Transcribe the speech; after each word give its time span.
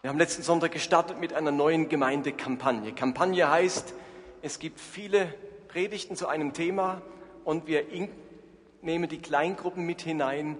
Wir 0.00 0.10
haben 0.10 0.18
letzten 0.18 0.44
Sonntag 0.44 0.70
gestartet 0.70 1.18
mit 1.18 1.32
einer 1.32 1.50
neuen 1.50 1.88
Gemeindekampagne. 1.88 2.92
Kampagne 2.92 3.50
heißt, 3.50 3.94
es 4.42 4.60
gibt 4.60 4.78
viele 4.78 5.34
Predigten 5.66 6.14
zu 6.14 6.28
einem 6.28 6.52
Thema 6.52 7.02
und 7.42 7.66
wir 7.66 7.84
nehmen 8.80 9.08
die 9.08 9.18
Kleingruppen 9.18 9.84
mit 9.84 10.02
hinein 10.02 10.56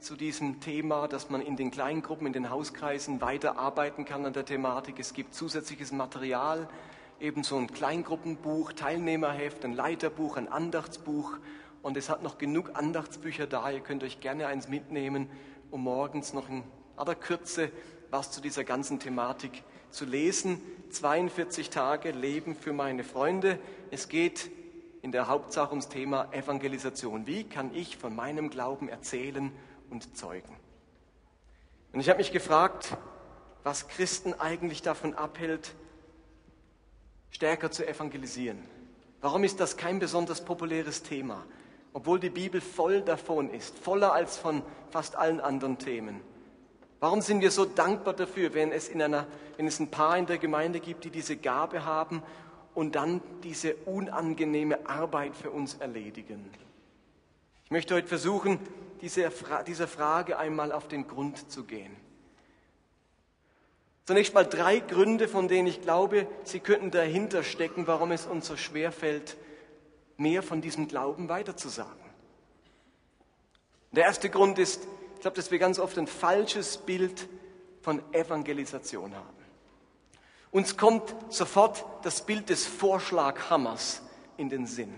zu 0.00 0.16
diesem 0.16 0.58
Thema, 0.58 1.06
dass 1.06 1.30
man 1.30 1.42
in 1.42 1.54
den 1.54 1.70
Kleingruppen, 1.70 2.26
in 2.26 2.32
den 2.32 2.50
Hauskreisen 2.50 3.20
weiterarbeiten 3.20 4.04
kann 4.04 4.26
an 4.26 4.32
der 4.32 4.44
Thematik. 4.44 4.98
Es 4.98 5.12
gibt 5.12 5.32
zusätzliches 5.32 5.92
Material, 5.92 6.68
ebenso 7.20 7.58
ein 7.58 7.68
Kleingruppenbuch, 7.68 8.72
Teilnehmerheft, 8.72 9.64
ein 9.64 9.74
Leiterbuch, 9.74 10.36
ein 10.36 10.48
Andachtsbuch 10.48 11.38
und 11.82 11.96
es 11.96 12.10
hat 12.10 12.24
noch 12.24 12.36
genug 12.36 12.72
Andachtsbücher 12.74 13.46
da. 13.46 13.70
Ihr 13.70 13.78
könnt 13.78 14.02
euch 14.02 14.18
gerne 14.18 14.48
eins 14.48 14.66
mitnehmen, 14.66 15.30
um 15.70 15.84
morgens 15.84 16.32
noch 16.32 16.48
in 16.48 16.64
aller 16.96 17.14
Kürze 17.14 17.70
was 18.12 18.30
zu 18.30 18.42
dieser 18.42 18.62
ganzen 18.62 19.00
Thematik 19.00 19.64
zu 19.90 20.04
lesen. 20.04 20.60
42 20.90 21.70
Tage 21.70 22.10
Leben 22.10 22.54
für 22.54 22.74
meine 22.74 23.04
Freunde. 23.04 23.58
Es 23.90 24.08
geht 24.08 24.50
in 25.00 25.12
der 25.12 25.28
Hauptsache 25.28 25.70
ums 25.70 25.88
Thema 25.88 26.28
Evangelisation. 26.30 27.26
Wie 27.26 27.44
kann 27.44 27.74
ich 27.74 27.96
von 27.96 28.14
meinem 28.14 28.50
Glauben 28.50 28.90
erzählen 28.90 29.50
und 29.88 30.14
zeugen? 30.14 30.54
Und 31.94 32.00
ich 32.00 32.10
habe 32.10 32.18
mich 32.18 32.32
gefragt, 32.32 32.98
was 33.62 33.88
Christen 33.88 34.34
eigentlich 34.34 34.82
davon 34.82 35.14
abhält, 35.14 35.74
stärker 37.30 37.70
zu 37.70 37.88
evangelisieren. 37.88 38.58
Warum 39.22 39.42
ist 39.42 39.58
das 39.58 39.78
kein 39.78 40.00
besonders 40.00 40.44
populäres 40.44 41.02
Thema, 41.02 41.46
obwohl 41.94 42.20
die 42.20 42.30
Bibel 42.30 42.60
voll 42.60 43.00
davon 43.00 43.48
ist, 43.48 43.78
voller 43.78 44.12
als 44.12 44.36
von 44.36 44.62
fast 44.90 45.16
allen 45.16 45.40
anderen 45.40 45.78
Themen? 45.78 46.20
Warum 47.02 47.20
sind 47.20 47.40
wir 47.40 47.50
so 47.50 47.64
dankbar 47.64 48.14
dafür, 48.14 48.54
wenn 48.54 48.70
es, 48.70 48.88
in 48.88 49.02
einer, 49.02 49.26
wenn 49.56 49.66
es 49.66 49.80
ein 49.80 49.90
paar 49.90 50.16
in 50.16 50.26
der 50.26 50.38
Gemeinde 50.38 50.78
gibt, 50.78 51.02
die 51.02 51.10
diese 51.10 51.36
Gabe 51.36 51.84
haben 51.84 52.22
und 52.76 52.94
dann 52.94 53.20
diese 53.42 53.74
unangenehme 53.74 54.88
Arbeit 54.88 55.34
für 55.34 55.50
uns 55.50 55.74
erledigen? 55.74 56.48
Ich 57.64 57.72
möchte 57.72 57.96
heute 57.96 58.06
versuchen, 58.06 58.60
dieser 59.00 59.32
Frage 59.32 60.38
einmal 60.38 60.70
auf 60.70 60.86
den 60.86 61.08
Grund 61.08 61.50
zu 61.50 61.64
gehen. 61.64 61.96
Zunächst 64.04 64.32
mal 64.32 64.46
drei 64.46 64.78
Gründe, 64.78 65.26
von 65.26 65.48
denen 65.48 65.66
ich 65.66 65.82
glaube, 65.82 66.28
sie 66.44 66.60
könnten 66.60 66.92
dahinter 66.92 67.42
stecken, 67.42 67.88
warum 67.88 68.12
es 68.12 68.26
uns 68.26 68.46
so 68.46 68.56
schwer 68.56 68.92
fällt, 68.92 69.36
mehr 70.18 70.40
von 70.44 70.60
diesem 70.60 70.86
Glauben 70.86 71.28
weiterzusagen. 71.28 71.98
Der 73.90 74.04
erste 74.04 74.30
Grund 74.30 74.60
ist, 74.60 74.86
ich 75.22 75.24
glaube, 75.24 75.36
dass 75.36 75.52
wir 75.52 75.60
ganz 75.60 75.78
oft 75.78 75.96
ein 75.98 76.08
falsches 76.08 76.78
Bild 76.78 77.28
von 77.80 78.02
Evangelisation 78.12 79.14
haben. 79.14 79.36
Uns 80.50 80.76
kommt 80.76 81.14
sofort 81.28 81.84
das 82.02 82.26
Bild 82.26 82.48
des 82.48 82.66
Vorschlaghammers 82.66 84.02
in 84.36 84.48
den 84.48 84.66
Sinn. 84.66 84.92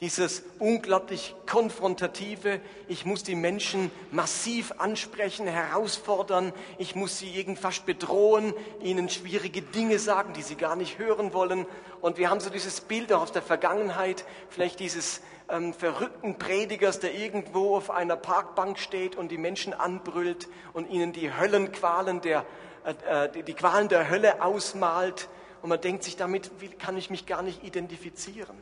Dieses 0.00 0.42
unglaublich 0.58 1.34
konfrontative, 1.46 2.62
ich 2.88 3.04
muss 3.04 3.22
die 3.22 3.34
Menschen 3.34 3.90
massiv 4.10 4.72
ansprechen, 4.78 5.46
herausfordern, 5.46 6.54
ich 6.78 6.94
muss 6.94 7.18
sie 7.18 7.38
irgendwie 7.38 7.60
fast 7.60 7.84
bedrohen, 7.84 8.54
ihnen 8.82 9.10
schwierige 9.10 9.60
Dinge 9.60 9.98
sagen, 9.98 10.32
die 10.32 10.40
sie 10.40 10.54
gar 10.54 10.76
nicht 10.76 10.98
hören 10.98 11.34
wollen. 11.34 11.66
Und 12.00 12.16
wir 12.16 12.30
haben 12.30 12.40
so 12.40 12.48
dieses 12.48 12.80
Bild 12.80 13.12
auch 13.12 13.20
aus 13.20 13.32
der 13.32 13.42
Vergangenheit, 13.42 14.24
vielleicht 14.48 14.80
dieses 14.80 15.20
ähm, 15.50 15.74
verrückten 15.74 16.38
Predigers, 16.38 17.00
der 17.00 17.14
irgendwo 17.14 17.76
auf 17.76 17.90
einer 17.90 18.16
Parkbank 18.16 18.78
steht 18.78 19.16
und 19.16 19.30
die 19.30 19.38
Menschen 19.38 19.74
anbrüllt 19.74 20.48
und 20.72 20.88
ihnen 20.88 21.12
die 21.12 21.32
Höllenqualen 21.32 22.20
der, 22.20 22.46
äh, 22.84 23.26
äh 23.26 23.42
die 23.42 23.54
Qualen 23.54 23.88
der 23.88 24.10
Hölle 24.10 24.42
ausmalt. 24.42 25.28
Und 25.62 25.68
man 25.68 25.80
denkt 25.80 26.04
sich 26.04 26.16
damit, 26.16 26.50
wie 26.60 26.68
kann 26.68 26.96
ich 26.96 27.10
mich 27.10 27.26
gar 27.26 27.42
nicht 27.42 27.64
identifizieren? 27.64 28.56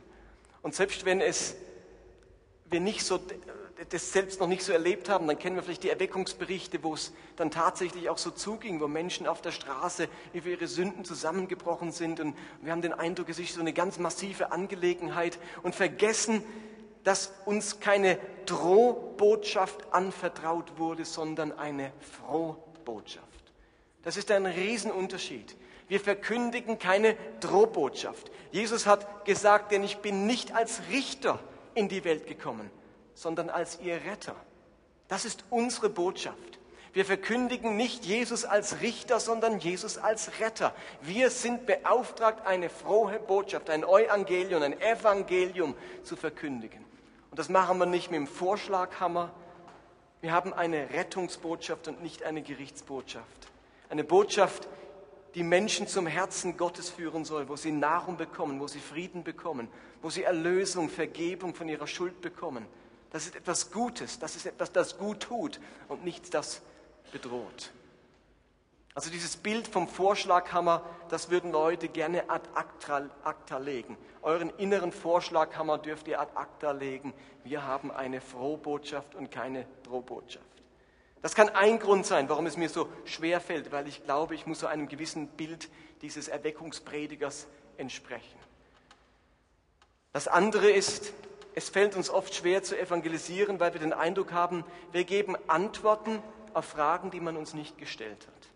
Und 0.62 0.74
selbst 0.74 1.04
wenn 1.04 1.20
es 1.20 1.56
wir 2.70 2.80
nicht 2.80 3.04
so 3.04 3.18
das 3.90 4.12
selbst 4.12 4.40
noch 4.40 4.48
nicht 4.48 4.62
so 4.62 4.72
erlebt 4.72 5.08
haben, 5.08 5.26
dann 5.28 5.38
kennen 5.38 5.54
wir 5.54 5.62
vielleicht 5.62 5.84
die 5.84 5.90
Erweckungsberichte, 5.90 6.82
wo 6.82 6.94
es 6.94 7.12
dann 7.36 7.50
tatsächlich 7.50 8.08
auch 8.10 8.18
so 8.18 8.30
zuging, 8.30 8.80
wo 8.80 8.88
Menschen 8.88 9.26
auf 9.26 9.40
der 9.40 9.52
Straße 9.52 10.08
über 10.32 10.48
ihre 10.48 10.66
Sünden 10.66 11.04
zusammengebrochen 11.04 11.92
sind 11.92 12.18
und 12.18 12.36
wir 12.60 12.72
haben 12.72 12.82
den 12.82 12.92
Eindruck, 12.92 13.28
es 13.28 13.38
ist 13.38 13.54
so 13.54 13.60
eine 13.60 13.72
ganz 13.72 13.98
massive 13.98 14.50
Angelegenheit 14.50 15.38
und 15.62 15.76
vergessen, 15.76 16.42
dass 17.04 17.32
uns 17.44 17.80
keine 17.80 18.18
Drohbotschaft 18.46 19.92
anvertraut 19.92 20.78
wurde, 20.78 21.04
sondern 21.04 21.52
eine 21.58 21.92
Frohbotschaft. 22.00 23.26
Das 24.02 24.16
ist 24.16 24.30
ein 24.30 24.46
Riesenunterschied. 24.46 25.56
Wir 25.88 26.00
verkündigen 26.00 26.78
keine 26.78 27.16
Drohbotschaft. 27.40 28.30
Jesus 28.52 28.86
hat 28.86 29.24
gesagt, 29.24 29.72
denn 29.72 29.82
ich 29.82 29.98
bin 29.98 30.26
nicht 30.26 30.54
als 30.54 30.82
Richter 30.90 31.40
in 31.74 31.88
die 31.88 32.04
Welt 32.04 32.26
gekommen, 32.26 32.70
sondern 33.14 33.50
als 33.50 33.80
ihr 33.80 33.94
Retter. 34.04 34.36
Das 35.08 35.24
ist 35.24 35.44
unsere 35.50 35.88
Botschaft. 35.88 36.58
Wir 36.92 37.04
verkündigen 37.04 37.76
nicht 37.76 38.04
Jesus 38.04 38.44
als 38.44 38.80
Richter, 38.80 39.20
sondern 39.20 39.58
Jesus 39.60 39.98
als 39.98 40.40
Retter. 40.40 40.74
Wir 41.00 41.30
sind 41.30 41.66
beauftragt, 41.66 42.46
eine 42.46 42.68
frohe 42.70 43.18
Botschaft, 43.20 43.70
ein 43.70 43.82
Evangelium, 43.82 44.62
ein 44.62 44.80
Evangelium 44.80 45.74
zu 46.02 46.16
verkündigen. 46.16 46.84
Und 47.30 47.38
das 47.38 47.48
machen 47.48 47.78
wir 47.78 47.86
nicht 47.86 48.10
mit 48.10 48.18
dem 48.18 48.26
Vorschlaghammer. 48.26 49.30
Wir 50.20 50.32
haben 50.32 50.52
eine 50.52 50.90
Rettungsbotschaft 50.90 51.88
und 51.88 52.02
nicht 52.02 52.22
eine 52.22 52.42
Gerichtsbotschaft. 52.42 53.48
Eine 53.90 54.04
Botschaft, 54.04 54.68
die 55.34 55.42
Menschen 55.42 55.86
zum 55.86 56.06
Herzen 56.06 56.56
Gottes 56.56 56.90
führen 56.90 57.24
soll, 57.24 57.48
wo 57.48 57.56
sie 57.56 57.70
Nahrung 57.70 58.16
bekommen, 58.16 58.60
wo 58.60 58.66
sie 58.66 58.80
Frieden 58.80 59.24
bekommen, 59.24 59.68
wo 60.02 60.10
sie 60.10 60.24
Erlösung, 60.24 60.88
Vergebung 60.88 61.54
von 61.54 61.68
ihrer 61.68 61.86
Schuld 61.86 62.20
bekommen. 62.20 62.66
Das 63.10 63.26
ist 63.26 63.36
etwas 63.36 63.70
Gutes, 63.70 64.18
das 64.18 64.36
ist 64.36 64.46
etwas, 64.46 64.72
das 64.72 64.98
gut 64.98 65.20
tut 65.20 65.60
und 65.88 66.04
nichts, 66.04 66.30
das 66.30 66.60
bedroht. 67.12 67.72
Also 68.94 69.10
dieses 69.10 69.36
Bild 69.36 69.68
vom 69.68 69.86
Vorschlaghammer, 69.86 70.84
das 71.08 71.30
würden 71.30 71.52
Leute 71.52 71.88
gerne 71.88 72.28
ad 72.28 72.48
acta, 72.54 73.08
acta 73.22 73.58
legen. 73.58 73.96
Euren 74.22 74.50
inneren 74.58 74.90
Vorschlaghammer 74.90 75.78
dürft 75.78 76.08
ihr 76.08 76.20
ad 76.20 76.32
acta 76.34 76.72
legen. 76.72 77.14
Wir 77.44 77.64
haben 77.64 77.92
eine 77.92 78.20
Frohbotschaft 78.20 79.14
und 79.14 79.30
keine 79.30 79.66
Drohbotschaft. 79.84 80.44
Das 81.22 81.34
kann 81.34 81.48
ein 81.48 81.78
Grund 81.78 82.06
sein, 82.06 82.28
warum 82.28 82.46
es 82.46 82.56
mir 82.56 82.68
so 82.68 82.88
schwer 83.04 83.40
fällt, 83.40 83.72
weil 83.72 83.88
ich 83.88 84.04
glaube, 84.04 84.34
ich 84.34 84.46
muss 84.46 84.60
so 84.60 84.66
einem 84.66 84.88
gewissen 84.88 85.28
Bild 85.28 85.68
dieses 86.02 86.28
Erweckungspredigers 86.28 87.48
entsprechen. 87.76 88.38
Das 90.12 90.28
andere 90.28 90.70
ist, 90.70 91.12
es 91.54 91.68
fällt 91.68 91.96
uns 91.96 92.08
oft 92.08 92.34
schwer 92.34 92.62
zu 92.62 92.78
evangelisieren, 92.78 93.58
weil 93.60 93.72
wir 93.72 93.80
den 93.80 93.92
Eindruck 93.92 94.32
haben, 94.32 94.64
wir 94.92 95.04
geben 95.04 95.36
Antworten 95.48 96.22
auf 96.54 96.66
Fragen, 96.66 97.10
die 97.10 97.20
man 97.20 97.36
uns 97.36 97.54
nicht 97.54 97.78
gestellt 97.78 98.26
hat. 98.26 98.48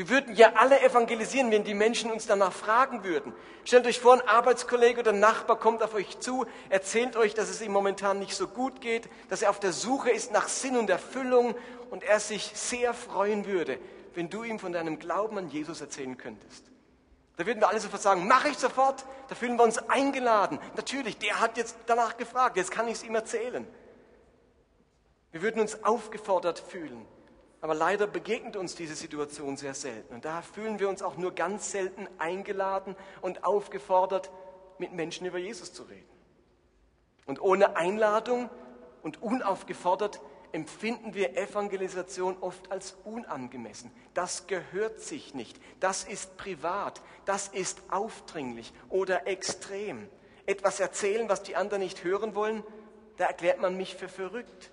Wir 0.00 0.08
würden 0.08 0.34
ja 0.34 0.54
alle 0.54 0.80
evangelisieren, 0.80 1.50
wenn 1.50 1.62
die 1.62 1.74
Menschen 1.74 2.10
uns 2.10 2.26
danach 2.26 2.54
fragen 2.54 3.04
würden. 3.04 3.34
Stellt 3.66 3.86
euch 3.86 4.00
vor, 4.00 4.14
ein 4.14 4.26
Arbeitskollege 4.26 5.00
oder 5.00 5.12
ein 5.12 5.20
Nachbar 5.20 5.58
kommt 5.58 5.82
auf 5.82 5.92
euch 5.92 6.18
zu, 6.20 6.46
erzählt 6.70 7.16
euch, 7.16 7.34
dass 7.34 7.50
es 7.50 7.60
ihm 7.60 7.72
momentan 7.72 8.18
nicht 8.18 8.34
so 8.34 8.48
gut 8.48 8.80
geht, 8.80 9.10
dass 9.28 9.42
er 9.42 9.50
auf 9.50 9.60
der 9.60 9.74
Suche 9.74 10.08
ist 10.10 10.32
nach 10.32 10.48
Sinn 10.48 10.78
und 10.78 10.88
Erfüllung 10.88 11.54
und 11.90 12.02
er 12.02 12.18
sich 12.18 12.50
sehr 12.54 12.94
freuen 12.94 13.44
würde, 13.44 13.78
wenn 14.14 14.30
du 14.30 14.42
ihm 14.42 14.58
von 14.58 14.72
deinem 14.72 14.98
Glauben 14.98 15.36
an 15.36 15.50
Jesus 15.50 15.82
erzählen 15.82 16.16
könntest. 16.16 16.64
Da 17.36 17.44
würden 17.44 17.60
wir 17.60 17.68
alle 17.68 17.80
sofort 17.80 18.00
sagen, 18.00 18.26
mache 18.26 18.48
ich 18.48 18.56
sofort, 18.56 19.04
da 19.28 19.34
fühlen 19.34 19.58
wir 19.58 19.64
uns 19.64 19.76
eingeladen. 19.90 20.58
Natürlich, 20.76 21.18
der 21.18 21.40
hat 21.40 21.58
jetzt 21.58 21.76
danach 21.84 22.16
gefragt, 22.16 22.56
jetzt 22.56 22.70
kann 22.70 22.88
ich 22.88 22.94
es 22.94 23.04
ihm 23.04 23.16
erzählen. 23.16 23.68
Wir 25.30 25.42
würden 25.42 25.60
uns 25.60 25.84
aufgefordert 25.84 26.58
fühlen. 26.58 27.04
Aber 27.60 27.74
leider 27.74 28.06
begegnet 28.06 28.56
uns 28.56 28.74
diese 28.74 28.94
Situation 28.94 29.56
sehr 29.56 29.74
selten. 29.74 30.14
Und 30.14 30.24
da 30.24 30.40
fühlen 30.42 30.78
wir 30.78 30.88
uns 30.88 31.02
auch 31.02 31.16
nur 31.16 31.34
ganz 31.34 31.70
selten 31.70 32.08
eingeladen 32.18 32.96
und 33.20 33.44
aufgefordert, 33.44 34.30
mit 34.78 34.92
Menschen 34.92 35.26
über 35.26 35.38
Jesus 35.38 35.72
zu 35.72 35.82
reden. 35.82 36.08
Und 37.26 37.40
ohne 37.40 37.76
Einladung 37.76 38.48
und 39.02 39.22
unaufgefordert 39.22 40.20
empfinden 40.52 41.14
wir 41.14 41.36
Evangelisation 41.36 42.36
oft 42.40 42.72
als 42.72 42.96
unangemessen. 43.04 43.92
Das 44.14 44.46
gehört 44.46 45.00
sich 45.00 45.34
nicht. 45.34 45.60
Das 45.80 46.04
ist 46.04 46.36
privat. 46.38 47.02
Das 47.24 47.48
ist 47.48 47.82
aufdringlich 47.90 48.72
oder 48.88 49.26
extrem. 49.26 50.08
Etwas 50.46 50.80
erzählen, 50.80 51.28
was 51.28 51.42
die 51.42 51.56
anderen 51.56 51.82
nicht 51.82 52.02
hören 52.02 52.34
wollen, 52.34 52.64
da 53.16 53.26
erklärt 53.26 53.60
man 53.60 53.76
mich 53.76 53.94
für 53.94 54.08
verrückt. 54.08 54.72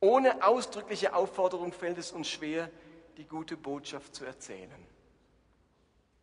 Ohne 0.00 0.44
ausdrückliche 0.46 1.14
Aufforderung 1.14 1.72
fällt 1.72 1.98
es 1.98 2.12
uns 2.12 2.28
schwer, 2.28 2.70
die 3.16 3.26
gute 3.26 3.56
Botschaft 3.56 4.14
zu 4.14 4.24
erzählen. 4.24 4.86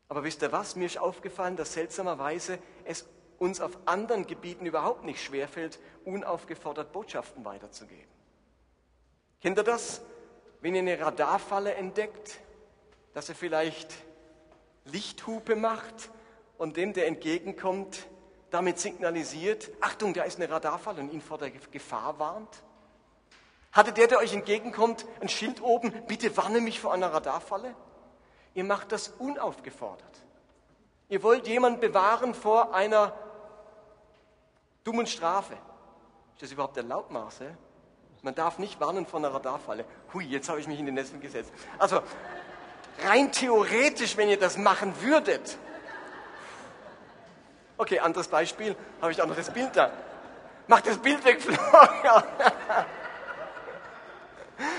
Aber 0.09 0.23
wisst 0.23 0.41
ihr 0.41 0.51
was? 0.51 0.75
Mir 0.75 0.85
ist 0.85 0.97
aufgefallen, 0.97 1.57
dass 1.57 1.73
seltsamerweise 1.73 2.59
es 2.85 3.05
uns 3.37 3.61
auf 3.61 3.77
anderen 3.85 4.25
Gebieten 4.25 4.65
überhaupt 4.65 5.03
nicht 5.03 5.23
schwerfällt, 5.23 5.79
unaufgefordert 6.05 6.91
Botschaften 6.91 7.45
weiterzugeben. 7.45 8.07
Kennt 9.41 9.59
ihr 9.59 9.63
das? 9.63 10.01
wenn 10.61 10.75
ihr 10.75 10.81
eine 10.81 10.99
Radarfalle 10.99 11.73
entdeckt, 11.75 12.39
dass 13.13 13.29
er 13.29 13.35
vielleicht 13.35 13.93
Lichthupe 14.85 15.55
macht 15.55 16.09
und 16.57 16.77
dem, 16.77 16.93
der 16.93 17.07
entgegenkommt, 17.07 18.07
damit 18.49 18.79
signalisiert, 18.79 19.69
Achtung, 19.81 20.13
da 20.13 20.23
ist 20.23 20.37
eine 20.37 20.49
Radarfalle 20.49 21.01
und 21.01 21.11
ihn 21.11 21.21
vor 21.21 21.37
der 21.37 21.51
Gefahr 21.51 22.17
warnt? 22.19 22.63
Hatte 23.71 23.93
der, 23.93 24.07
der 24.07 24.19
euch 24.19 24.33
entgegenkommt, 24.33 25.05
ein 25.21 25.29
Schild 25.29 25.61
oben, 25.61 25.91
bitte 26.07 26.35
warne 26.37 26.61
mich 26.61 26.79
vor 26.79 26.93
einer 26.93 27.13
Radarfalle? 27.13 27.75
Ihr 28.53 28.63
macht 28.63 28.91
das 28.91 29.09
unaufgefordert. 29.09 30.03
Ihr 31.09 31.21
wollt 31.23 31.47
jemanden 31.47 31.79
bewahren 31.79 32.33
vor 32.33 32.73
einer 32.73 33.13
dummen 34.83 35.05
Strafe. 35.05 35.53
Ist 36.33 36.43
das 36.43 36.51
überhaupt 36.51 36.77
erlaubt, 36.77 37.11
Marcel? 37.11 37.55
Man 38.23 38.35
darf 38.35 38.57
nicht 38.57 38.79
warnen 38.79 39.05
vor 39.05 39.19
einer 39.19 39.33
Radarfalle. 39.33 39.85
Hui, 40.13 40.25
jetzt 40.25 40.49
habe 40.49 40.59
ich 40.59 40.67
mich 40.67 40.79
in 40.79 40.85
den 40.85 40.95
Nesseln 40.95 41.21
gesetzt. 41.21 41.53
Also, 41.77 42.01
rein 43.05 43.31
theoretisch, 43.31 44.17
wenn 44.17 44.27
ihr 44.27 44.39
das 44.39 44.57
machen 44.57 44.93
würdet. 45.01 45.57
Okay, 47.77 47.99
anderes 47.99 48.27
Beispiel. 48.27 48.75
Habe 49.01 49.11
ich 49.11 49.21
auch 49.21 49.27
noch 49.27 49.35
das 49.35 49.51
Bild 49.51 49.75
da. 49.75 49.91
Mach 50.67 50.81
das 50.81 50.97
Bild 50.97 51.23
weg, 51.23 51.41
Florian. 51.41 52.23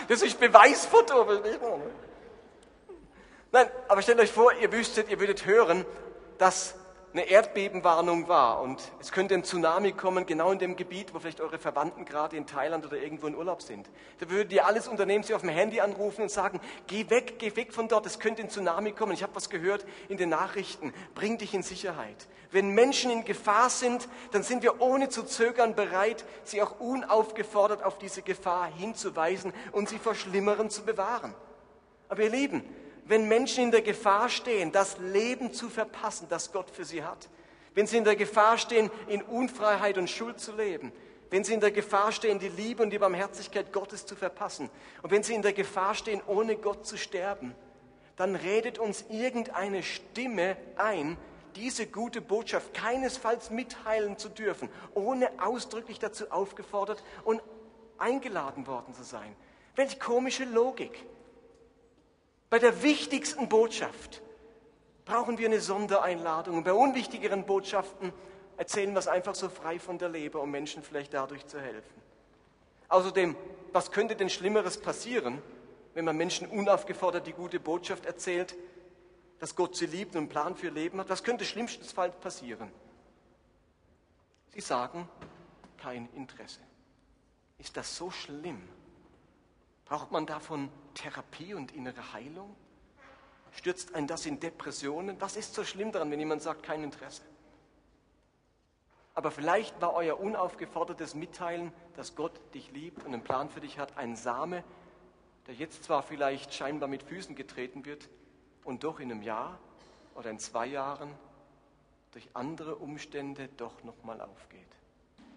Das 0.09 0.23
ist 0.23 0.39
Beweisfoto? 0.41 1.27
Nein, 3.53 3.71
aber 3.89 4.03
stellt 4.03 4.21
euch 4.21 4.33
vor, 4.33 4.53
ihr 4.55 4.71
wüsstet, 4.73 5.09
ihr 5.11 5.21
würdet 5.21 5.47
hören, 5.47 5.85
dass 6.39 6.75
eine 7.13 7.25
Erdbebenwarnung 7.25 8.29
war 8.29 8.61
und 8.61 8.81
es 9.01 9.13
könnte 9.13 9.35
ein 9.35 9.43
Tsunami 9.43 9.93
kommen, 9.93 10.27
genau 10.27 10.53
in 10.53 10.59
dem 10.59 10.77
Gebiet, 10.77 11.15
wo 11.15 11.19
vielleicht 11.19 11.41
eure 11.41 11.59
Verwandten 11.59 12.05
gerade 12.05 12.37
in 12.37 12.47
Thailand 12.47 12.85
oder 12.85 12.99
irgendwo 12.99 13.27
in 13.27 13.35
Urlaub 13.35 13.63
sind. 13.63 13.89
Da 14.19 14.29
würdet 14.29 14.53
ihr 14.53 14.67
alles 14.67 14.89
unternehmen, 14.89 15.25
sie 15.25 15.35
auf 15.35 15.41
dem 15.41 15.51
Handy 15.51 15.81
anrufen 15.81 16.23
und 16.23 16.31
sagen, 16.31 16.61
geh 16.87 17.09
weg, 17.09 17.39
geh 17.39 17.57
weg 17.57 17.73
von 17.73 17.89
dort, 17.89 18.05
es 18.05 18.19
könnte 18.19 18.43
ein 18.43 18.51
Tsunami 18.51 18.93
kommen. 18.93 19.13
Ich 19.13 19.23
habe 19.23 19.35
was 19.35 19.49
gehört 19.49 19.87
in 20.09 20.19
den 20.19 20.29
Nachrichten, 20.29 20.93
bring 21.15 21.39
dich 21.39 21.55
in 21.55 21.63
Sicherheit. 21.63 22.29
Wenn 22.51 22.71
Menschen 22.71 23.11
in 23.11 23.25
Gefahr 23.25 23.71
sind, 23.71 24.09
dann 24.33 24.43
sind 24.43 24.63
wir 24.63 24.81
ohne 24.81 25.09
zu 25.09 25.23
zögern 25.23 25.75
bereit, 25.75 26.25
sie 26.45 26.63
auch 26.63 26.79
unaufgefordert 26.81 27.83
auf 27.83 27.99
diese 27.99 28.23
Gefahr 28.23 28.67
hinzuweisen 28.67 29.53
und 29.73 29.89
sie 29.89 29.99
vor 29.99 30.15
Schlimmeren 30.15 30.71
zu 30.71 30.85
bewahren. 30.85 31.35
Aber 32.09 32.23
ihr 32.23 32.31
Lieben, 32.31 32.65
wenn 33.09 33.27
Menschen 33.27 33.65
in 33.65 33.71
der 33.71 33.83
Gefahr 33.83 34.29
stehen, 34.29 34.71
das 34.71 34.99
Leben 34.99 35.53
zu 35.53 35.69
verpassen, 35.69 36.27
das 36.29 36.53
Gott 36.53 36.71
für 36.71 36.85
sie 36.85 37.03
hat, 37.03 37.29
wenn 37.75 37.87
sie 37.87 37.97
in 37.97 38.05
der 38.05 38.17
Gefahr 38.17 38.59
stehen, 38.59 38.91
in 39.09 39.23
Unfreiheit 39.23 39.99
und 39.99 40.11
Schuld 40.11 40.39
zu 40.39 40.55
leben, 40.55 40.93
wenn 41.31 41.43
sie 41.43 41.55
in 41.55 41.61
der 41.61 41.71
Gefahr 41.71 42.13
stehen, 42.13 42.39
die 42.39 42.49
Liebe 42.49 42.83
und 42.83 42.91
die 42.91 42.99
Barmherzigkeit 42.99 43.73
Gottes 43.73 44.07
zu 44.07 44.15
verpassen 44.15 44.71
und 45.03 45.11
wenn 45.11 45.23
sie 45.23 45.35
in 45.35 45.43
der 45.43 45.53
Gefahr 45.53 45.95
stehen, 45.95 46.23
ohne 46.27 46.57
Gott 46.57 46.87
zu 46.87 46.97
sterben, 46.97 47.55
dann 48.17 48.35
redet 48.35 48.79
uns 48.79 49.05
irgendeine 49.09 49.83
Stimme 49.83 50.57
ein, 50.77 51.17
diese 51.57 51.87
gute 51.87 52.21
Botschaft 52.21 52.75
keinesfalls 52.75 53.51
mitteilen 53.51 54.19
zu 54.19 54.29
dürfen, 54.29 54.69
ohne 54.95 55.31
ausdrücklich 55.41 55.99
dazu 55.99 56.31
aufgefordert 56.31 57.03
und 57.25 57.43
eingeladen 57.97 58.67
worden 58.67 58.95
zu 58.95 59.03
sein. 59.03 59.35
Welch 59.77 59.99
komische 59.99 60.45
Logik. 60.45 61.05
Bei 62.51 62.59
der 62.59 62.83
wichtigsten 62.83 63.49
Botschaft 63.49 64.23
brauchen 65.05 65.39
wir 65.39 65.47
eine 65.47 65.61
Sondereinladung. 65.61 66.59
Und 66.59 66.65
bei 66.65 66.73
unwichtigeren 66.73 67.45
Botschaften 67.45 68.13
erzählen 68.57 68.93
wir 68.93 68.99
es 68.99 69.09
einfach 69.09 69.35
so 69.35 69.49
frei 69.49 69.79
von 69.79 69.99
der 69.99 70.09
Leber, 70.09 70.41
um 70.43 70.51
Menschen 70.51 70.83
vielleicht 70.83 71.15
dadurch 71.15 71.47
zu 71.47 71.61
helfen. 71.61 72.03
Außerdem, 72.89 73.37
was 73.73 73.91
könnte 73.91 74.17
denn 74.17 74.31
Schlimmeres 74.31 74.79
passieren, 74.79 75.43
wenn 75.95 76.05
man 76.05 76.17
Menschen 76.17 76.49
unaufgefordert 76.49 77.27
die 77.27 77.33
gute 77.33 77.61
Botschaft 77.61 78.07
erzählt, 78.07 78.57
dass 79.41 79.55
Gott 79.55 79.77
sie 79.77 79.87
liebt 79.87 80.15
und 80.15 80.23
einen 80.23 80.29
Plan 80.29 80.57
für 80.57 80.67
ihr 80.67 80.73
Leben 80.73 80.99
hat? 81.01 81.11
Was 81.11 81.23
könnte 81.23 81.45
schlimmstenfalls 81.45 82.17
passieren? 82.17 82.71
Sie 84.55 84.61
sagen, 84.61 85.09
kein 85.77 86.09
Interesse. 86.15 86.61
Ist 87.59 87.77
das 87.77 87.97
so 87.97 88.11
schlimm? 88.11 88.63
Braucht 89.89 90.11
man 90.11 90.27
davon 90.27 90.69
Therapie 90.95 91.55
und 91.55 91.73
innere 91.73 92.13
Heilung? 92.13 92.55
Stürzt 93.53 93.95
ein 93.95 94.07
das 94.07 94.27
in 94.27 94.39
Depressionen? 94.39 95.19
Was 95.21 95.37
ist 95.37 95.55
so 95.55 95.65
schlimm 95.65 95.93
daran, 95.93 96.11
wenn 96.11 96.19
jemand 96.21 96.43
sagt, 96.43 96.63
kein 96.63 96.85
Interesse? 96.85 97.23
Aber 99.15 99.31
vielleicht 99.31 99.81
war 99.81 99.95
euer 99.95 100.21
unaufgefordertes 100.21 101.15
Mitteilen, 101.15 101.73
dass 101.97 102.15
Gott 102.15 102.39
dich 102.55 102.71
liebt 102.71 103.05
und 103.05 103.15
einen 103.15 103.25
Plan 103.25 103.49
für 103.49 103.61
dich 103.61 103.79
hat, 103.79 103.97
ein 103.97 104.15
Same, 104.15 104.63
der 105.47 105.55
jetzt 105.55 105.85
zwar 105.85 106.03
vielleicht 106.03 106.53
scheinbar 106.55 106.89
mit 106.89 107.03
Füßen 107.03 107.35
getreten 107.35 107.85
wird 107.85 108.09
und 108.65 108.85
doch 108.85 109.01
in 109.01 109.11
einem 109.11 109.23
Jahr 109.23 109.59
oder 110.15 110.31
in 110.31 110.39
zwei 110.39 110.67
Jahren 110.67 111.13
durch 112.13 112.29
andere 112.35 112.77
Umstände 112.77 113.49
doch 113.57 113.83
nochmal 113.83 114.21
aufgeht. 114.21 114.69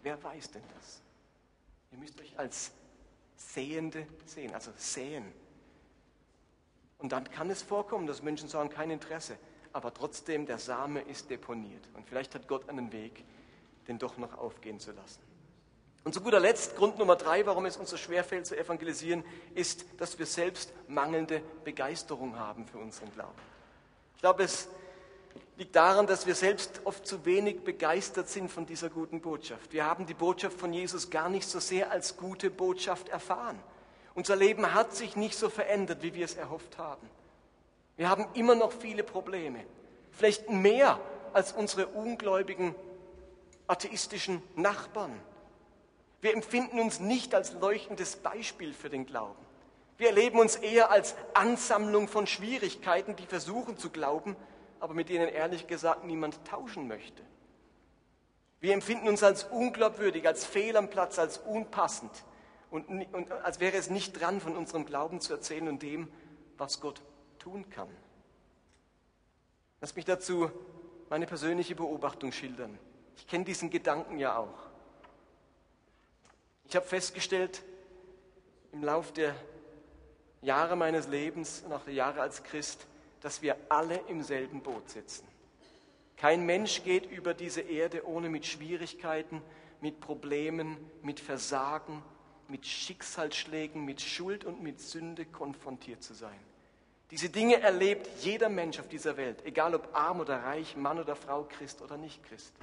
Wer 0.03 0.21
weiß 0.21 0.51
denn 0.51 0.63
das? 0.75 1.01
Ihr 1.92 1.98
müsst 1.98 2.19
euch 2.19 2.38
als 2.38 2.71
Sehende 3.49 4.07
sehen, 4.25 4.53
also 4.53 4.71
sehen. 4.77 5.25
Und 6.97 7.11
dann 7.11 7.29
kann 7.31 7.49
es 7.49 7.61
vorkommen, 7.61 8.07
dass 8.07 8.21
Menschen 8.21 8.47
sagen, 8.47 8.69
kein 8.69 8.91
Interesse, 8.91 9.38
aber 9.73 9.93
trotzdem 9.93 10.45
der 10.45 10.59
Same 10.59 11.01
ist 11.01 11.29
deponiert. 11.29 11.89
Und 11.95 12.07
vielleicht 12.07 12.35
hat 12.35 12.47
Gott 12.47 12.69
einen 12.69 12.91
Weg, 12.91 13.23
den 13.88 13.97
doch 13.97 14.17
noch 14.17 14.38
aufgehen 14.38 14.79
zu 14.79 14.91
lassen. 14.91 15.21
Und 16.03 16.13
zu 16.13 16.21
guter 16.21 16.39
Letzt, 16.39 16.75
Grund 16.75 16.97
Nummer 16.97 17.15
drei, 17.15 17.45
warum 17.45 17.65
es 17.65 17.77
uns 17.77 17.89
so 17.89 17.97
schwerfällt 17.97 18.47
zu 18.47 18.57
evangelisieren, 18.57 19.23
ist, 19.53 19.85
dass 19.97 20.17
wir 20.17 20.25
selbst 20.25 20.73
mangelnde 20.88 21.43
Begeisterung 21.63 22.39
haben 22.39 22.65
für 22.65 22.79
unseren 22.79 23.11
Glauben. 23.11 23.38
Ich 24.15 24.21
glaube, 24.21 24.43
es 24.43 24.67
liegt 25.61 25.75
daran, 25.75 26.07
dass 26.07 26.25
wir 26.25 26.33
selbst 26.33 26.81
oft 26.85 27.05
zu 27.05 27.23
wenig 27.23 27.63
begeistert 27.63 28.27
sind 28.27 28.49
von 28.49 28.65
dieser 28.65 28.89
guten 28.89 29.21
Botschaft. 29.21 29.71
Wir 29.73 29.85
haben 29.85 30.07
die 30.07 30.15
Botschaft 30.15 30.59
von 30.59 30.73
Jesus 30.73 31.11
gar 31.11 31.29
nicht 31.29 31.47
so 31.47 31.59
sehr 31.59 31.91
als 31.91 32.17
gute 32.17 32.49
Botschaft 32.49 33.09
erfahren. 33.09 33.59
Unser 34.15 34.35
Leben 34.35 34.73
hat 34.73 34.95
sich 34.95 35.15
nicht 35.15 35.37
so 35.37 35.51
verändert, 35.51 36.01
wie 36.01 36.15
wir 36.15 36.25
es 36.25 36.33
erhofft 36.33 36.79
haben. 36.79 37.07
Wir 37.95 38.09
haben 38.09 38.25
immer 38.33 38.55
noch 38.55 38.71
viele 38.71 39.03
Probleme, 39.03 39.63
vielleicht 40.09 40.49
mehr 40.49 40.99
als 41.31 41.51
unsere 41.51 41.85
ungläubigen 41.85 42.73
atheistischen 43.67 44.41
Nachbarn. 44.55 45.13
Wir 46.21 46.33
empfinden 46.33 46.79
uns 46.79 46.99
nicht 46.99 47.35
als 47.35 47.53
leuchtendes 47.53 48.15
Beispiel 48.15 48.73
für 48.73 48.89
den 48.89 49.05
Glauben. 49.05 49.45
Wir 49.99 50.07
erleben 50.07 50.39
uns 50.39 50.55
eher 50.55 50.89
als 50.89 51.13
Ansammlung 51.36 52.07
von 52.07 52.25
Schwierigkeiten, 52.25 53.15
die 53.15 53.27
versuchen 53.27 53.77
zu 53.77 53.91
glauben, 53.91 54.36
aber 54.81 54.93
mit 54.93 55.09
denen 55.09 55.29
ehrlich 55.29 55.67
gesagt 55.67 56.03
niemand 56.03 56.43
tauschen 56.45 56.88
möchte. 56.88 57.23
Wir 58.59 58.73
empfinden 58.73 59.07
uns 59.07 59.23
als 59.23 59.43
unglaubwürdig, 59.43 60.27
als 60.27 60.45
fehl 60.45 60.75
am 60.75 60.89
Platz, 60.89 61.17
als 61.17 61.38
unpassend 61.38 62.11
und, 62.69 62.88
und 63.13 63.31
als 63.31 63.59
wäre 63.59 63.77
es 63.77 63.89
nicht 63.89 64.19
dran, 64.19 64.41
von 64.41 64.55
unserem 64.57 64.85
Glauben 64.85 65.21
zu 65.21 65.33
erzählen 65.33 65.67
und 65.67 65.81
dem, 65.81 66.11
was 66.57 66.79
Gott 66.79 67.01
tun 67.39 67.69
kann. 67.69 67.89
Lass 69.79 69.95
mich 69.95 70.05
dazu 70.05 70.51
meine 71.09 71.25
persönliche 71.25 71.75
Beobachtung 71.75 72.31
schildern. 72.31 72.77
Ich 73.17 73.27
kenne 73.27 73.43
diesen 73.45 73.69
Gedanken 73.69 74.17
ja 74.17 74.38
auch. 74.38 74.69
Ich 76.65 76.75
habe 76.75 76.85
festgestellt, 76.85 77.63
im 78.71 78.83
Lauf 78.83 79.11
der 79.11 79.35
Jahre 80.41 80.75
meines 80.75 81.07
Lebens, 81.07 81.63
nach 81.67 81.83
der 81.83 81.93
Jahre 81.93 82.21
als 82.21 82.43
Christ, 82.43 82.88
dass 83.21 83.41
wir 83.41 83.55
alle 83.69 83.97
im 84.07 84.21
selben 84.21 84.61
Boot 84.61 84.89
sitzen. 84.89 85.27
Kein 86.17 86.45
Mensch 86.45 86.83
geht 86.83 87.09
über 87.09 87.33
diese 87.33 87.61
Erde, 87.61 88.05
ohne 88.05 88.29
mit 88.29 88.45
Schwierigkeiten, 88.45 89.41
mit 89.79 89.99
Problemen, 89.99 90.77
mit 91.01 91.19
Versagen, 91.19 92.03
mit 92.47 92.65
Schicksalsschlägen, 92.65 93.83
mit 93.83 94.01
Schuld 94.01 94.45
und 94.45 94.61
mit 94.61 94.79
Sünde 94.79 95.25
konfrontiert 95.25 96.03
zu 96.03 96.13
sein. 96.13 96.39
Diese 97.09 97.29
Dinge 97.29 97.59
erlebt 97.59 98.07
jeder 98.21 98.49
Mensch 98.49 98.79
auf 98.79 98.87
dieser 98.87 99.17
Welt, 99.17 99.45
egal 99.45 99.75
ob 99.75 99.93
arm 99.95 100.21
oder 100.21 100.43
reich, 100.43 100.77
Mann 100.77 100.99
oder 100.99 101.15
Frau, 101.15 101.43
Christ 101.43 101.81
oder 101.81 101.97
nicht 101.97 102.23
Christ. 102.23 102.53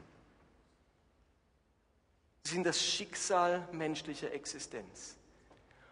Sie 2.44 2.54
sind 2.54 2.64
das 2.64 2.82
Schicksal 2.82 3.68
menschlicher 3.72 4.32
Existenz. 4.32 5.17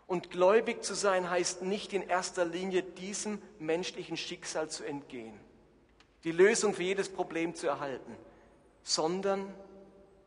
Und 0.07 0.31
gläubig 0.31 0.85
zu 0.85 0.95
sein 0.95 1.29
heißt 1.29 1.63
nicht 1.63 1.93
in 1.93 2.03
erster 2.03 2.45
Linie 2.45 2.83
diesem 2.83 3.43
menschlichen 3.59 4.17
Schicksal 4.17 4.69
zu 4.71 4.85
entgehen, 4.85 5.39
die 6.25 6.33
Lösung 6.33 6.75
für 6.75 6.85
jedes 6.85 7.09
Problem 7.09 7.55
zu 7.55 7.67
erhalten, 7.67 8.17
sondern 8.83 9.53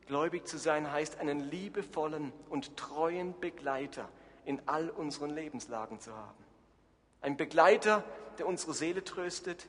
gläubig 0.05 0.47
zu 0.47 0.57
sein 0.57 0.91
heißt 0.91 1.19
einen 1.19 1.39
liebevollen 1.39 2.33
und 2.49 2.75
treuen 2.75 3.39
Begleiter 3.39 4.09
in 4.45 4.61
all 4.65 4.89
unseren 4.89 5.29
Lebenslagen 5.29 5.99
zu 5.99 6.13
haben. 6.13 6.43
Ein 7.21 7.37
Begleiter, 7.37 8.03
der 8.37 8.47
unsere 8.47 8.73
Seele 8.73 9.03
tröstet, 9.03 9.67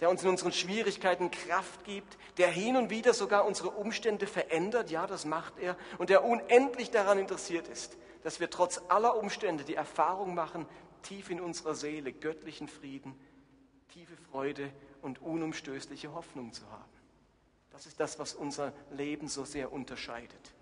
der 0.00 0.10
uns 0.10 0.22
in 0.22 0.28
unseren 0.30 0.52
Schwierigkeiten 0.52 1.30
Kraft 1.30 1.84
gibt, 1.84 2.18
der 2.38 2.48
hin 2.48 2.76
und 2.76 2.90
wieder 2.90 3.14
sogar 3.14 3.44
unsere 3.44 3.70
Umstände 3.70 4.26
verändert, 4.26 4.90
ja, 4.90 5.06
das 5.06 5.24
macht 5.24 5.58
er, 5.58 5.76
und 5.98 6.10
der 6.10 6.24
unendlich 6.24 6.90
daran 6.90 7.18
interessiert 7.18 7.68
ist, 7.68 7.96
dass 8.22 8.40
wir 8.40 8.50
trotz 8.50 8.80
aller 8.88 9.16
Umstände 9.16 9.64
die 9.64 9.74
Erfahrung 9.74 10.34
machen, 10.34 10.66
tief 11.02 11.30
in 11.30 11.40
unserer 11.40 11.74
Seele 11.74 12.12
göttlichen 12.12 12.68
Frieden, 12.68 13.18
tiefe 13.92 14.16
Freude 14.30 14.70
und 15.02 15.20
unumstößliche 15.20 16.12
Hoffnung 16.14 16.52
zu 16.52 16.62
haben. 16.70 16.92
Das 17.70 17.86
ist 17.86 17.98
das, 18.00 18.18
was 18.18 18.34
unser 18.34 18.72
Leben 18.90 19.28
so 19.28 19.44
sehr 19.44 19.72
unterscheidet. 19.72 20.52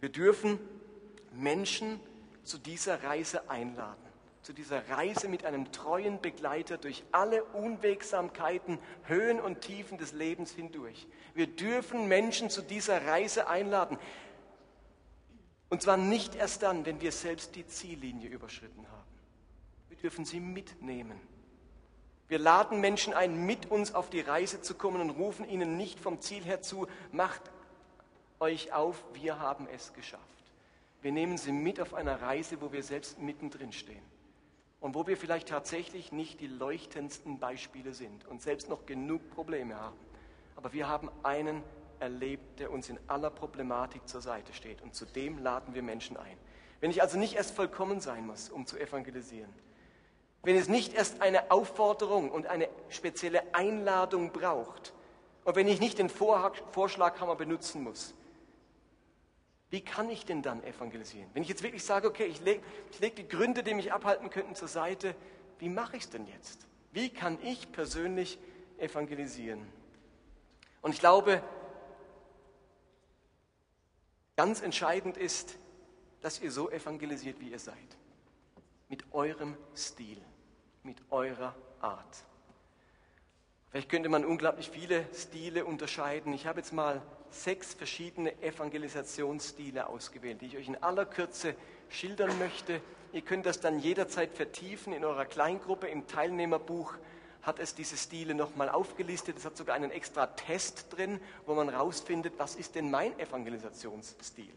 Wir 0.00 0.08
dürfen 0.08 0.58
Menschen 1.32 2.00
zu 2.42 2.58
dieser 2.58 3.04
Reise 3.04 3.48
einladen, 3.48 4.01
zu 4.42 4.52
dieser 4.52 4.88
Reise 4.88 5.28
mit 5.28 5.44
einem 5.44 5.70
treuen 5.70 6.20
Begleiter 6.20 6.76
durch 6.76 7.04
alle 7.12 7.44
Unwegsamkeiten, 7.44 8.78
Höhen 9.04 9.40
und 9.40 9.60
Tiefen 9.60 9.98
des 9.98 10.12
Lebens 10.12 10.50
hindurch. 10.50 11.06
Wir 11.34 11.46
dürfen 11.46 12.08
Menschen 12.08 12.50
zu 12.50 12.60
dieser 12.60 13.06
Reise 13.06 13.46
einladen. 13.46 13.98
Und 15.68 15.80
zwar 15.80 15.96
nicht 15.96 16.34
erst 16.34 16.62
dann, 16.62 16.84
wenn 16.84 17.00
wir 17.00 17.12
selbst 17.12 17.54
die 17.54 17.66
Ziellinie 17.66 18.28
überschritten 18.28 18.84
haben. 18.90 19.10
Wir 19.88 19.96
dürfen 19.96 20.24
sie 20.24 20.40
mitnehmen. 20.40 21.20
Wir 22.26 22.40
laden 22.40 22.80
Menschen 22.80 23.14
ein, 23.14 23.46
mit 23.46 23.70
uns 23.70 23.94
auf 23.94 24.10
die 24.10 24.20
Reise 24.20 24.60
zu 24.60 24.74
kommen 24.74 25.00
und 25.00 25.10
rufen 25.10 25.48
ihnen 25.48 25.76
nicht 25.76 26.00
vom 26.00 26.20
Ziel 26.20 26.42
her 26.42 26.62
zu, 26.62 26.88
macht 27.12 27.42
euch 28.40 28.72
auf, 28.72 29.04
wir 29.12 29.38
haben 29.38 29.68
es 29.72 29.92
geschafft. 29.92 30.22
Wir 31.00 31.12
nehmen 31.12 31.38
sie 31.38 31.52
mit 31.52 31.80
auf 31.80 31.94
einer 31.94 32.20
Reise, 32.22 32.60
wo 32.60 32.72
wir 32.72 32.82
selbst 32.82 33.20
mittendrin 33.20 33.72
stehen 33.72 34.11
und 34.82 34.96
wo 34.96 35.06
wir 35.06 35.16
vielleicht 35.16 35.48
tatsächlich 35.48 36.12
nicht 36.12 36.40
die 36.40 36.48
leuchtendsten 36.48 37.38
Beispiele 37.38 37.94
sind 37.94 38.26
und 38.26 38.42
selbst 38.42 38.68
noch 38.68 38.84
genug 38.84 39.30
Probleme 39.30 39.76
haben. 39.76 39.96
Aber 40.56 40.72
wir 40.72 40.88
haben 40.88 41.08
einen 41.22 41.62
erlebt, 42.00 42.58
der 42.58 42.72
uns 42.72 42.88
in 42.88 42.98
aller 43.06 43.30
Problematik 43.30 44.06
zur 44.08 44.20
Seite 44.20 44.52
steht 44.52 44.82
und 44.82 44.94
zu 44.94 45.06
dem 45.06 45.38
laden 45.38 45.72
wir 45.74 45.82
Menschen 45.82 46.16
ein. 46.16 46.36
Wenn 46.80 46.90
ich 46.90 47.00
also 47.00 47.16
nicht 47.16 47.34
erst 47.34 47.54
vollkommen 47.54 48.00
sein 48.00 48.26
muss, 48.26 48.50
um 48.50 48.66
zu 48.66 48.76
evangelisieren, 48.76 49.52
wenn 50.42 50.56
es 50.56 50.68
nicht 50.68 50.94
erst 50.94 51.22
eine 51.22 51.52
Aufforderung 51.52 52.28
und 52.28 52.48
eine 52.48 52.68
spezielle 52.88 53.54
Einladung 53.54 54.32
braucht 54.32 54.92
und 55.44 55.54
wenn 55.54 55.68
ich 55.68 55.78
nicht 55.78 55.98
den 55.98 56.08
Vorschlaghammer 56.08 57.36
benutzen 57.36 57.84
muss, 57.84 58.14
wie 59.72 59.80
kann 59.80 60.10
ich 60.10 60.26
denn 60.26 60.42
dann 60.42 60.62
evangelisieren? 60.64 61.30
Wenn 61.32 61.42
ich 61.42 61.48
jetzt 61.48 61.62
wirklich 61.62 61.82
sage, 61.82 62.06
okay, 62.06 62.26
ich 62.26 62.40
lege 62.42 62.62
leg 63.00 63.16
die 63.16 63.26
Gründe, 63.26 63.62
die 63.62 63.72
mich 63.72 63.90
abhalten 63.90 64.28
könnten, 64.28 64.54
zur 64.54 64.68
Seite, 64.68 65.14
wie 65.58 65.70
mache 65.70 65.96
ich 65.96 66.02
es 66.02 66.10
denn 66.10 66.26
jetzt? 66.26 66.66
Wie 66.92 67.08
kann 67.08 67.38
ich 67.42 67.72
persönlich 67.72 68.38
evangelisieren? 68.76 69.66
Und 70.82 70.92
ich 70.92 71.00
glaube, 71.00 71.42
ganz 74.36 74.60
entscheidend 74.60 75.16
ist, 75.16 75.56
dass 76.20 76.38
ihr 76.42 76.52
so 76.52 76.70
evangelisiert, 76.70 77.40
wie 77.40 77.48
ihr 77.48 77.58
seid. 77.58 77.78
Mit 78.90 79.10
eurem 79.14 79.56
Stil, 79.74 80.20
mit 80.82 80.98
eurer 81.08 81.54
Art. 81.80 82.24
Vielleicht 83.70 83.88
könnte 83.88 84.10
man 84.10 84.26
unglaublich 84.26 84.68
viele 84.68 85.06
Stile 85.14 85.64
unterscheiden. 85.64 86.34
Ich 86.34 86.46
habe 86.46 86.60
jetzt 86.60 86.74
mal 86.74 87.00
sechs 87.34 87.74
verschiedene 87.74 88.40
Evangelisationsstile 88.42 89.88
ausgewählt, 89.88 90.40
die 90.40 90.46
ich 90.46 90.56
euch 90.56 90.68
in 90.68 90.82
aller 90.82 91.04
Kürze 91.04 91.54
schildern 91.88 92.38
möchte. 92.38 92.80
Ihr 93.12 93.22
könnt 93.22 93.46
das 93.46 93.60
dann 93.60 93.78
jederzeit 93.78 94.32
vertiefen 94.34 94.92
in 94.92 95.04
eurer 95.04 95.24
Kleingruppe. 95.24 95.86
Im 95.88 96.06
Teilnehmerbuch 96.06 96.94
hat 97.42 97.58
es 97.58 97.74
diese 97.74 97.96
Stile 97.96 98.34
nochmal 98.34 98.68
aufgelistet. 98.68 99.36
Es 99.36 99.44
hat 99.44 99.56
sogar 99.56 99.74
einen 99.74 99.90
extra 99.90 100.26
Test 100.28 100.86
drin, 100.90 101.20
wo 101.44 101.54
man 101.54 101.68
rausfindet, 101.68 102.34
was 102.38 102.54
ist 102.54 102.74
denn 102.74 102.90
mein 102.90 103.18
Evangelisationsstil. 103.18 104.52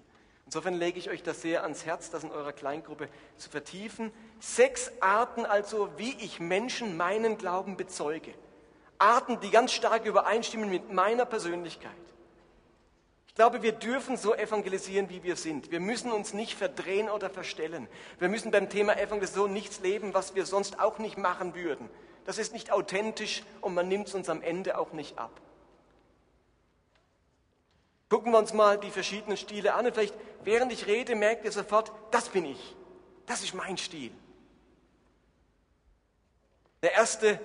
Insofern 0.46 0.76
lege 0.76 1.00
ich 1.00 1.10
euch 1.10 1.24
das 1.24 1.42
sehr 1.42 1.64
ans 1.64 1.86
Herz, 1.86 2.12
das 2.12 2.24
in 2.24 2.32
eurer 2.32 2.54
Kleingruppe 2.54 3.10
zu 3.36 3.50
vertiefen. 3.50 4.12
Sechs 4.40 4.92
Arten 5.00 5.44
also, 5.46 5.90
wie 5.98 6.16
ich 6.20 6.40
Menschen 6.40 6.96
meinen 6.98 7.38
Glauben 7.40 7.78
bezeuge. 7.78 8.34
Arten, 9.00 9.40
die 9.40 9.50
ganz 9.50 9.74
stark 9.74 10.06
übereinstimmen 10.06 10.70
mit 10.70 10.94
meiner 10.94 11.26
Persönlichkeit. 11.26 11.92
Ich 13.36 13.38
glaube, 13.38 13.62
wir 13.64 13.74
dürfen 13.74 14.16
so 14.16 14.34
evangelisieren, 14.34 15.10
wie 15.10 15.22
wir 15.22 15.36
sind. 15.36 15.70
Wir 15.70 15.82
müssen 15.82 16.10
uns 16.10 16.34
nicht 16.34 16.56
verdrehen 16.56 17.10
oder 17.10 17.30
verstellen. 17.30 17.90
Wir 18.18 18.30
müssen 18.30 18.50
beim 18.50 18.70
Thema 18.70 18.98
Evangelisation 18.98 19.52
nichts 19.52 19.82
leben, 19.82 20.14
was 20.14 20.36
wir 20.36 20.46
sonst 20.46 20.80
auch 20.80 21.00
nicht 21.00 21.18
machen 21.18 21.54
würden. 21.54 21.90
Das 22.24 22.38
ist 22.38 22.54
nicht 22.54 22.72
authentisch 22.72 23.44
und 23.60 23.74
man 23.74 23.90
nimmt 23.90 24.08
es 24.08 24.16
uns 24.16 24.30
am 24.30 24.42
Ende 24.42 24.78
auch 24.78 24.94
nicht 24.94 25.20
ab. 25.20 25.42
Gucken 28.08 28.32
wir 28.32 28.40
uns 28.40 28.54
mal 28.54 28.80
die 28.80 28.90
verschiedenen 28.90 29.36
Stile 29.36 29.74
an 29.74 29.86
und 29.86 29.94
vielleicht, 29.94 30.16
während 30.46 30.72
ich 30.72 30.88
rede, 30.88 31.14
merkt 31.14 31.44
ihr 31.44 31.52
sofort, 31.52 31.92
das 32.12 32.30
bin 32.30 32.46
ich. 32.46 32.74
Das 33.26 33.44
ist 33.44 33.54
mein 33.54 33.78
Stil. 33.78 34.12
Der 36.82 36.94
erste 36.94 37.38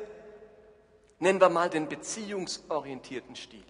nennen 1.18 1.40
wir 1.40 1.48
mal 1.48 1.68
den 1.68 1.88
beziehungsorientierten 1.88 3.34
Stil. 3.34 3.64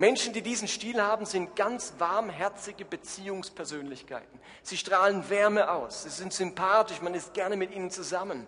Menschen, 0.00 0.32
die 0.32 0.40
diesen 0.40 0.66
Stil 0.66 0.98
haben, 1.02 1.26
sind 1.26 1.56
ganz 1.56 1.92
warmherzige 1.98 2.86
Beziehungspersönlichkeiten. 2.86 4.40
Sie 4.62 4.78
strahlen 4.78 5.28
Wärme 5.28 5.70
aus, 5.70 6.04
sie 6.04 6.08
sind 6.08 6.32
sympathisch, 6.32 7.02
man 7.02 7.12
ist 7.12 7.34
gerne 7.34 7.54
mit 7.54 7.70
ihnen 7.70 7.90
zusammen. 7.90 8.46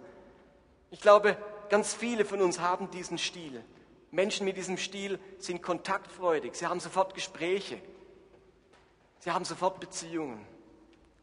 Ich 0.90 1.02
glaube, 1.02 1.36
ganz 1.68 1.92
viele 1.92 2.24
von 2.24 2.40
uns 2.40 2.58
haben 2.60 2.90
diesen 2.90 3.18
Stil. 3.18 3.62
Menschen 4.10 4.46
mit 4.46 4.56
diesem 4.56 4.78
Stil 4.78 5.18
sind 5.38 5.62
kontaktfreudig, 5.62 6.54
sie 6.54 6.66
haben 6.66 6.80
sofort 6.80 7.12
Gespräche, 7.12 7.82
sie 9.18 9.30
haben 9.30 9.44
sofort 9.44 9.78
Beziehungen. 9.78 10.46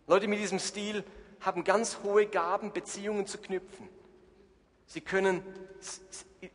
Leute 0.05 0.27
mit 0.27 0.37
diesem 0.37 0.59
Stil 0.59 1.03
haben 1.41 1.63
ganz 1.63 2.01
hohe 2.03 2.27
Gaben, 2.27 2.71
Beziehungen 2.71 3.25
zu 3.25 3.39
knüpfen. 3.39 3.89
Sie 4.85 5.01
können, 5.01 5.41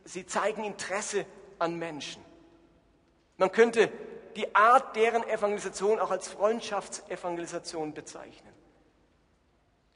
sie 0.05 0.25
zeigen 0.25 0.63
Interesse 0.63 1.25
an 1.59 1.77
Menschen. 1.77 2.24
Man 3.37 3.51
könnte 3.51 3.91
die 4.35 4.53
Art 4.55 4.95
deren 4.95 5.23
Evangelisation 5.27 5.99
auch 5.99 6.11
als 6.11 6.27
Freundschaftsevangelisation 6.27 7.93
bezeichnen. 7.93 8.53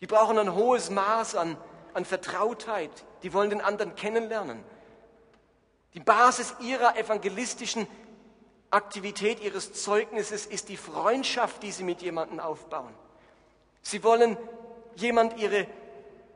Die 0.01 0.08
brauchen 0.08 0.38
ein 0.38 0.55
hohes 0.55 0.89
Maß 0.89 1.36
an, 1.36 1.58
an 1.93 2.05
Vertrautheit. 2.05 2.91
Die 3.24 3.34
wollen 3.34 3.50
den 3.50 3.62
anderen 3.62 3.96
kennenlernen. 3.96 4.63
Die 5.93 6.00
Basis 6.00 6.55
ihrer 6.62 6.98
evangelistischen 6.98 7.88
Aktivität, 8.69 9.41
ihres 9.41 9.74
Zeugnisses 9.74 10.46
ist 10.46 10.69
die 10.69 10.77
Freundschaft, 10.77 11.63
die 11.63 11.72
sie 11.72 11.84
mit 11.84 12.01
jemandem 12.01 12.39
aufbauen. 12.39 12.93
Sie 13.81 14.03
wollen 14.03 14.38
jemand 14.96 15.38
ihre 15.39 15.67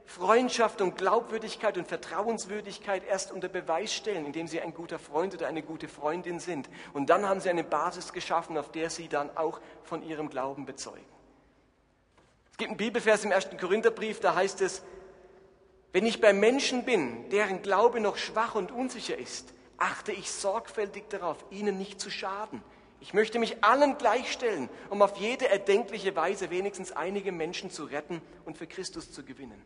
Freundschaft 0.05 0.81
und 0.81 0.97
Glaubwürdigkeit 0.97 1.77
und 1.77 1.87
Vertrauenswürdigkeit 1.87 3.03
erst 3.05 3.31
unter 3.31 3.47
Beweis 3.49 3.93
stellen, 3.93 4.25
indem 4.25 4.47
sie 4.47 4.61
ein 4.61 4.73
guter 4.73 4.99
Freund 4.99 5.33
oder 5.33 5.47
eine 5.47 5.63
gute 5.63 5.87
Freundin 5.87 6.39
sind. 6.39 6.69
Und 6.93 7.09
dann 7.09 7.27
haben 7.27 7.39
sie 7.39 7.49
eine 7.49 7.63
Basis 7.63 8.13
geschaffen, 8.13 8.57
auf 8.57 8.71
der 8.71 8.89
sie 8.89 9.07
dann 9.07 9.35
auch 9.35 9.59
von 9.83 10.03
ihrem 10.03 10.29
Glauben 10.29 10.65
bezeugen. 10.65 11.05
Es 12.51 12.57
gibt 12.57 12.69
einen 12.69 12.77
Bibelvers 12.77 13.23
im 13.23 13.31
ersten 13.31 13.57
Korintherbrief, 13.57 14.19
da 14.19 14.35
heißt 14.35 14.61
es, 14.61 14.83
wenn 15.91 16.05
ich 16.05 16.21
bei 16.21 16.33
Menschen 16.33 16.85
bin, 16.85 17.29
deren 17.29 17.61
Glaube 17.61 17.99
noch 17.99 18.17
schwach 18.17 18.55
und 18.55 18.71
unsicher 18.71 19.17
ist, 19.17 19.53
achte 19.77 20.11
ich 20.11 20.31
sorgfältig 20.31 21.09
darauf, 21.09 21.37
ihnen 21.49 21.77
nicht 21.77 21.99
zu 21.99 22.09
schaden. 22.09 22.63
Ich 22.99 23.13
möchte 23.13 23.37
mich 23.37 23.63
allen 23.63 23.97
gleichstellen, 23.97 24.69
um 24.89 25.01
auf 25.01 25.17
jede 25.17 25.49
erdenkliche 25.49 26.15
Weise 26.15 26.49
wenigstens 26.49 26.91
einige 26.91 27.31
Menschen 27.31 27.69
zu 27.69 27.83
retten 27.83 28.21
und 28.45 28.57
für 28.57 28.65
Christus 28.65 29.11
zu 29.11 29.23
gewinnen. 29.23 29.61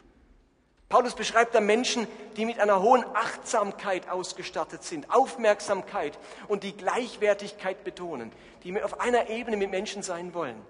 Paulus 0.90 1.16
beschreibt 1.16 1.54
da 1.54 1.60
Menschen, 1.60 2.08
die 2.38 2.46
mit 2.46 2.60
einer 2.60 2.82
hohen 2.82 3.04
Achtsamkeit 3.14 4.10
ausgestattet 4.10 4.84
sind, 4.84 5.12
Aufmerksamkeit 5.12 6.18
und 6.48 6.64
die 6.64 6.78
Gleichwertigkeit 6.78 7.84
betonen, 7.84 8.32
die 8.64 8.82
auf 8.82 9.02
einer 9.02 9.30
Ebene 9.30 9.58
mit 9.58 9.70
Menschen 9.70 10.02
sein 10.02 10.34
wollen. 10.34 10.62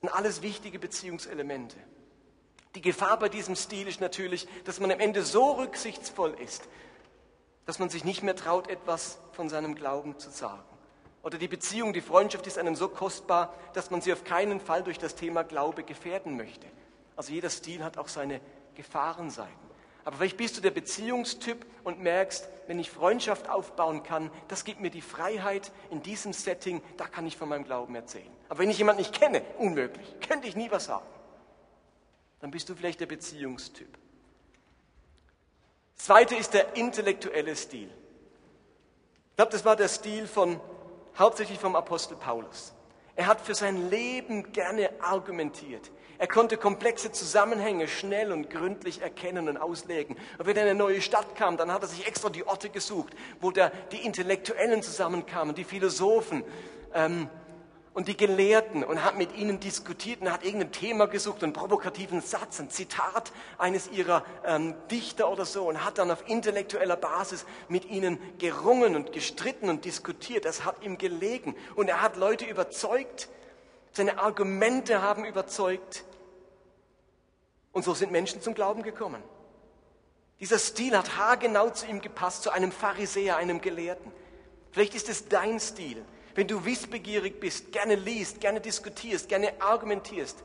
Und 0.00 0.08
alles 0.08 0.42
wichtige 0.42 0.80
Beziehungselemente. 0.80 1.76
Die 2.74 2.80
Gefahr 2.80 3.18
bei 3.20 3.28
diesem 3.28 3.54
Stil 3.54 3.86
ist 3.86 4.00
natürlich, 4.00 4.48
dass 4.64 4.80
man 4.80 4.90
am 4.90 4.98
Ende 4.98 5.22
so 5.22 5.52
rücksichtsvoll 5.52 6.34
ist, 6.40 6.68
dass 7.66 7.78
man 7.78 7.88
sich 7.88 8.04
nicht 8.04 8.24
mehr 8.24 8.34
traut, 8.34 8.68
etwas 8.68 9.18
von 9.32 9.48
seinem 9.48 9.76
Glauben 9.76 10.18
zu 10.18 10.30
sagen. 10.30 10.64
Oder 11.22 11.38
die 11.38 11.48
Beziehung, 11.48 11.92
die 11.92 12.00
Freundschaft 12.00 12.46
ist 12.48 12.58
einem 12.58 12.74
so 12.74 12.88
kostbar, 12.88 13.54
dass 13.72 13.90
man 13.90 14.02
sie 14.02 14.12
auf 14.12 14.24
keinen 14.24 14.60
Fall 14.60 14.82
durch 14.82 14.98
das 14.98 15.14
Thema 15.14 15.44
Glaube 15.44 15.84
gefährden 15.84 16.36
möchte. 16.36 16.66
Also 17.16 17.32
jeder 17.32 17.50
Stil 17.50 17.84
hat 17.84 17.98
auch 17.98 18.08
seine 18.08 18.40
Gefahrenseiten. 18.74 19.64
Aber 20.04 20.16
vielleicht 20.16 20.36
bist 20.36 20.56
du 20.56 20.60
der 20.60 20.70
Beziehungstyp 20.70 21.64
und 21.82 22.00
merkst, 22.00 22.48
wenn 22.66 22.78
ich 22.78 22.90
Freundschaft 22.90 23.48
aufbauen 23.48 24.02
kann, 24.02 24.30
das 24.48 24.64
gibt 24.64 24.80
mir 24.80 24.90
die 24.90 25.00
Freiheit 25.00 25.72
in 25.90 26.02
diesem 26.02 26.32
Setting, 26.32 26.82
da 26.96 27.06
kann 27.06 27.26
ich 27.26 27.36
von 27.36 27.48
meinem 27.48 27.64
Glauben 27.64 27.94
erzählen. 27.94 28.30
Aber 28.48 28.58
wenn 28.58 28.70
ich 28.70 28.78
jemanden 28.78 29.00
nicht 29.00 29.14
kenne, 29.14 29.42
unmöglich, 29.58 30.06
könnte 30.26 30.46
ich 30.46 30.56
nie 30.56 30.70
was 30.70 30.86
sagen. 30.86 31.06
Dann 32.40 32.50
bist 32.50 32.68
du 32.68 32.74
vielleicht 32.74 33.00
der 33.00 33.06
Beziehungstyp. 33.06 33.88
Zweite 35.96 36.34
ist 36.34 36.52
der 36.52 36.76
intellektuelle 36.76 37.56
Stil. 37.56 37.88
Ich 39.30 39.36
glaube, 39.36 39.52
das 39.52 39.64
war 39.64 39.76
der 39.76 39.88
Stil 39.88 40.26
von, 40.26 40.60
hauptsächlich 41.18 41.58
vom 41.58 41.76
Apostel 41.76 42.16
Paulus. 42.16 42.74
Er 43.16 43.26
hat 43.26 43.40
für 43.40 43.54
sein 43.54 43.90
Leben 43.90 44.52
gerne 44.52 44.90
argumentiert. 45.00 45.90
Er 46.18 46.26
konnte 46.28 46.56
komplexe 46.56 47.12
Zusammenhänge 47.12 47.88
schnell 47.88 48.32
und 48.32 48.48
gründlich 48.50 49.02
erkennen 49.02 49.48
und 49.48 49.56
auslegen. 49.56 50.16
Und 50.38 50.46
wenn 50.46 50.56
er 50.56 50.62
in 50.62 50.70
eine 50.70 50.78
neue 50.78 51.00
Stadt 51.00 51.34
kam, 51.36 51.56
dann 51.56 51.72
hat 51.72 51.82
er 51.82 51.88
sich 51.88 52.06
extra 52.06 52.28
die 52.28 52.46
Orte 52.46 52.70
gesucht, 52.70 53.12
wo 53.40 53.50
da 53.50 53.70
die 53.92 54.04
Intellektuellen 54.04 54.82
zusammenkamen, 54.82 55.54
die 55.54 55.64
Philosophen 55.64 56.44
ähm, 56.92 57.28
und 57.94 58.08
die 58.08 58.16
Gelehrten 58.16 58.82
und 58.82 59.04
hat 59.04 59.16
mit 59.16 59.36
ihnen 59.36 59.60
diskutiert 59.60 60.20
und 60.20 60.30
hat 60.30 60.44
irgendein 60.44 60.72
Thema 60.72 61.06
gesucht, 61.06 61.44
einen 61.44 61.52
provokativen 61.52 62.20
Satz, 62.20 62.58
ein 62.58 62.68
Zitat 62.68 63.32
eines 63.56 63.88
ihrer 63.88 64.24
ähm, 64.44 64.74
Dichter 64.90 65.30
oder 65.30 65.44
so 65.46 65.68
und 65.68 65.84
hat 65.84 65.98
dann 65.98 66.10
auf 66.10 66.28
intellektueller 66.28 66.96
Basis 66.96 67.46
mit 67.68 67.84
ihnen 67.84 68.18
gerungen 68.38 68.96
und 68.96 69.12
gestritten 69.12 69.70
und 69.70 69.84
diskutiert. 69.84 70.44
Das 70.44 70.64
hat 70.64 70.82
ihm 70.82 70.98
gelegen 70.98 71.54
und 71.76 71.88
er 71.88 72.02
hat 72.02 72.16
Leute 72.16 72.44
überzeugt, 72.44 73.28
seine 73.92 74.18
Argumente 74.18 75.00
haben 75.00 75.24
überzeugt. 75.24 76.04
Und 77.70 77.84
so 77.84 77.94
sind 77.94 78.10
Menschen 78.10 78.42
zum 78.42 78.54
Glauben 78.54 78.82
gekommen. 78.82 79.22
Dieser 80.40 80.58
Stil 80.58 80.98
hat 80.98 81.16
haargenau 81.16 81.70
zu 81.70 81.86
ihm 81.86 82.00
gepasst, 82.00 82.42
zu 82.42 82.50
einem 82.50 82.72
Pharisäer, 82.72 83.36
einem 83.36 83.60
Gelehrten. 83.60 84.10
Vielleicht 84.72 84.96
ist 84.96 85.08
es 85.08 85.28
dein 85.28 85.60
Stil. 85.60 86.04
Wenn 86.34 86.48
du 86.48 86.64
wissbegierig 86.64 87.38
bist, 87.38 87.72
gerne 87.72 87.94
liest, 87.94 88.40
gerne 88.40 88.60
diskutierst, 88.60 89.28
gerne 89.28 89.52
argumentierst, 89.60 90.42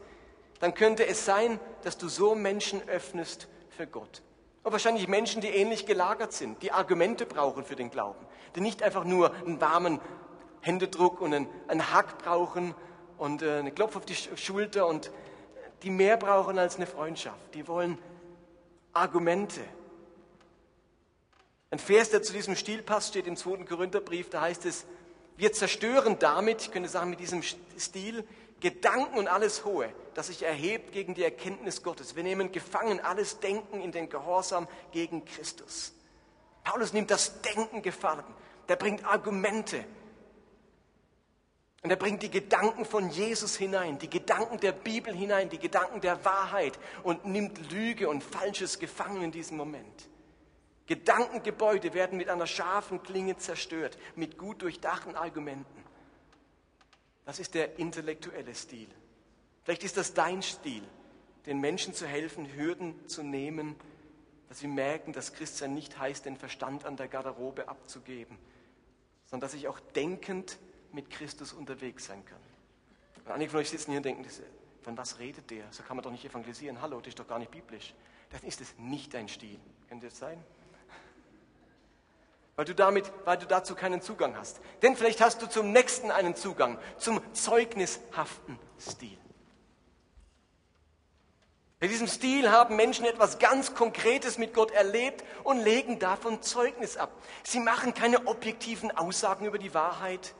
dann 0.60 0.74
könnte 0.74 1.06
es 1.08 1.26
sein, 1.26 1.60
dass 1.84 1.98
du 1.98 2.08
so 2.08 2.36
Menschen 2.36 2.88
öffnest 2.88 3.48
für 3.70 3.88
Gott. 3.88 4.22
Und 4.64 4.72
wahrscheinlich 4.72 5.08
Menschen, 5.08 5.42
die 5.42 5.48
ähnlich 5.48 5.86
gelagert 5.86 6.34
sind, 6.34 6.62
die 6.62 6.72
Argumente 6.72 7.26
brauchen 7.26 7.64
für 7.64 7.76
den 7.76 7.90
Glauben, 7.90 8.26
die 8.56 8.62
nicht 8.62 8.84
einfach 8.84 9.06
nur 9.06 9.34
einen 9.34 9.62
warmen 9.62 10.00
Händedruck 10.62 11.22
und 11.22 11.34
einen, 11.34 11.48
einen 11.68 11.94
Hack 11.94 12.18
brauchen 12.20 12.76
und 13.18 13.42
äh, 13.42 13.60
eine 13.60 13.72
Klopf 13.72 13.96
auf 13.96 14.06
die 14.06 14.16
Schulter 14.16 14.86
und 14.88 15.12
die 15.84 15.90
mehr 15.90 16.18
brauchen 16.18 16.60
als 16.60 16.76
eine 16.76 16.88
Freundschaft. 16.88 17.56
Die 17.56 17.68
wollen 17.68 17.98
Argumente. 18.92 19.62
Ein 21.72 21.80
Vers, 21.80 22.10
der 22.10 22.22
zu 22.22 22.34
diesem 22.34 22.56
Stil 22.56 22.82
passt, 22.82 23.10
steht 23.10 23.28
im 23.28 23.38
2. 23.38 23.64
Korintherbrief, 23.64 24.30
da 24.30 24.42
heißt 24.42 24.66
es, 24.66 24.86
wir 25.40 25.54
zerstören 25.54 26.20
damit, 26.20 26.62
ich 26.62 26.72
könnte 26.72 26.90
sagen 26.90 27.10
mit 27.10 27.20
diesem 27.20 27.42
Stil, 27.42 28.28
Gedanken 28.60 29.18
und 29.18 29.30
alles 29.30 29.64
Hohe, 29.64 29.90
das 30.14 30.28
sich 30.28 30.44
erhebt 30.44 30.92
gegen 30.92 31.16
die 31.16 31.24
Erkenntnis 31.24 31.82
Gottes. 31.82 32.18
Wir 32.18 32.24
nehmen 32.24 32.52
gefangen 32.52 33.00
alles 33.00 33.40
Denken 33.40 33.82
in 33.82 33.94
den 33.94 34.10
Gehorsam 34.10 34.68
gegen 34.92 35.24
Christus. 35.24 35.94
Paulus 36.66 36.92
nimmt 36.92 37.10
das 37.10 37.42
Denken 37.42 37.82
gefangen. 37.82 38.26
Der 38.68 38.76
bringt 38.76 39.06
Argumente, 39.06 39.86
und 41.82 41.90
er 41.90 41.96
bringt 41.96 42.22
die 42.24 42.30
Gedanken 42.30 42.84
von 42.84 43.10
Jesus 43.10 43.56
hinein, 43.56 44.00
die 44.00 44.10
Gedanken 44.10 44.60
der 44.60 44.74
Bibel 44.74 45.16
hinein, 45.16 45.50
die 45.50 45.60
Gedanken 45.60 46.02
der 46.02 46.26
Wahrheit 46.26 46.78
und 47.04 47.26
nimmt 47.26 47.72
Lüge 47.72 48.10
und 48.10 48.22
Falsches 48.22 48.80
gefangen 48.80 49.22
in 49.22 49.32
diesem 49.32 49.56
Moment. 49.56 50.10
Gedankengebäude 50.90 51.94
werden 51.94 52.18
mit 52.18 52.30
einer 52.30 52.48
scharfen 52.48 53.04
Klinge 53.04 53.38
zerstört, 53.38 53.96
mit 54.16 54.40
gut 54.40 54.64
durchdachten 54.64 55.16
Argumenten. 55.16 55.84
Das 57.26 57.38
ist 57.38 57.54
der 57.54 57.78
intellektuelle 57.78 58.56
Stil. 58.56 58.88
Vielleicht 59.62 59.84
ist 59.84 59.98
das 59.98 60.16
dein 60.16 60.42
Stil, 60.42 60.82
den 61.46 61.62
Menschen 61.62 61.94
zu 61.94 62.08
helfen, 62.08 62.52
Hürden 62.56 63.08
zu 63.08 63.22
nehmen, 63.22 63.76
dass 64.48 64.60
sie 64.60 64.68
merken, 64.68 65.14
dass 65.14 65.34
Christian 65.34 65.76
nicht 65.76 66.00
heißt, 66.00 66.26
den 66.26 66.38
Verstand 66.38 66.86
an 66.86 66.98
der 66.98 67.08
Garderobe 67.08 67.68
abzugeben, 67.68 68.40
sondern 69.28 69.48
dass 69.48 69.54
ich 69.54 69.68
auch 69.68 69.80
denkend 69.80 70.58
mit 70.92 71.12
Christus 71.12 71.54
unterwegs 71.54 72.06
sein 72.06 72.26
kann. 72.26 72.42
Und 73.26 73.32
einige 73.32 73.52
von 73.52 73.60
euch 73.60 73.70
sitzen 73.70 73.92
hier 73.92 74.00
und 74.00 74.06
denken, 74.06 74.26
von 74.82 74.98
was 74.98 75.20
redet 75.20 75.52
der? 75.52 75.66
So 75.70 75.84
kann 75.84 75.98
man 75.98 76.04
doch 76.04 76.12
nicht 76.12 76.26
evangelisieren. 76.26 76.82
Hallo, 76.82 76.98
das 76.98 77.10
ist 77.10 77.20
doch 77.20 77.28
gar 77.28 77.38
nicht 77.38 77.52
biblisch. 77.52 77.94
Dann 78.32 78.42
ist 78.42 78.60
es 78.60 78.76
nicht 78.80 79.14
dein 79.14 79.28
Stil. 79.28 79.60
Könnte 79.88 80.08
das 80.08 80.18
sein? 80.18 80.44
Weil 82.60 82.66
du, 82.66 82.76
damit, 82.76 83.10
weil 83.24 83.38
du 83.38 83.46
dazu 83.46 83.74
keinen 83.74 84.02
Zugang 84.02 84.36
hast. 84.36 84.60
Denn 84.82 84.98
vielleicht 84.98 85.22
hast 85.22 85.42
du 85.42 85.48
zum 85.48 85.72
nächsten 85.72 86.12
einen 86.12 86.36
Zugang, 86.36 86.78
zum 86.98 87.22
zeugnishaften 87.34 88.60
Stil. 88.78 89.18
Bei 91.80 91.88
diesem 91.88 92.10
Stil 92.10 92.52
haben 92.52 92.76
Menschen 92.76 93.06
etwas 93.06 93.40
ganz 93.40 93.76
Konkretes 93.76 94.38
mit 94.38 94.54
Gott 94.54 94.72
erlebt 94.72 95.24
und 95.46 95.62
legen 95.62 96.00
davon 96.00 96.42
Zeugnis 96.42 96.98
ab. 96.98 97.14
Sie 97.44 97.62
machen 97.62 97.94
keine 97.94 98.28
objektiven 98.28 98.92
Aussagen 98.92 99.46
über 99.46 99.58
die 99.58 99.74
Wahrheit, 99.74 100.36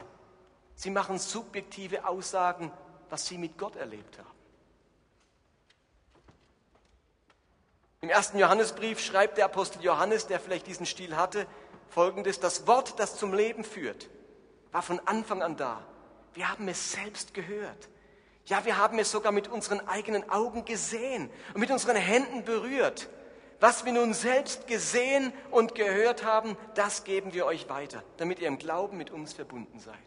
Sie 0.76 0.90
machen 0.90 1.20
subjektive 1.20 2.06
Aussagen, 2.06 2.70
was 3.10 3.28
sie 3.28 3.38
mit 3.38 3.58
Gott 3.58 3.78
erlebt 3.78 4.18
haben. 4.18 4.28
Im 8.02 8.10
ersten 8.10 8.40
Johannesbrief 8.40 9.00
schreibt 9.00 9.38
der 9.38 9.46
Apostel 9.46 9.82
Johannes, 9.82 10.28
der 10.28 10.40
vielleicht 10.40 10.68
diesen 10.68 10.86
Stil 10.86 11.18
hatte, 11.18 11.48
folgendes, 11.90 12.40
das 12.40 12.68
Wort, 12.68 13.00
das 13.00 13.18
zum 13.18 13.34
Leben 13.34 13.64
führt, 13.64 14.10
war 14.72 14.82
von 14.82 15.00
Anfang 15.06 15.42
an 15.42 15.58
da. 15.58 15.86
Wir 16.34 16.50
haben 16.50 16.68
es 16.68 16.92
selbst 16.92 17.34
gehört. 17.34 17.90
Ja, 18.46 18.66
wir 18.66 18.78
haben 18.78 18.98
es 19.00 19.12
sogar 19.12 19.32
mit 19.32 19.48
unseren 19.48 19.88
eigenen 19.88 20.30
Augen 20.30 20.66
gesehen 20.66 21.30
und 21.54 21.60
mit 21.60 21.72
unseren 21.72 21.96
Händen 21.96 22.44
berührt. 22.46 23.10
Was 23.60 23.84
wir 23.86 23.92
nun 23.92 24.14
selbst 24.14 24.68
gesehen 24.68 25.34
und 25.52 25.76
gehört 25.76 26.24
haben, 26.24 26.56
das 26.76 27.04
geben 27.04 27.34
wir 27.34 27.46
euch 27.46 27.68
weiter, 27.70 28.04
damit 28.18 28.40
ihr 28.40 28.48
im 28.48 28.58
Glauben 28.58 28.98
mit 28.98 29.12
uns 29.12 29.34
verbunden 29.34 29.80
seid. 29.80 29.98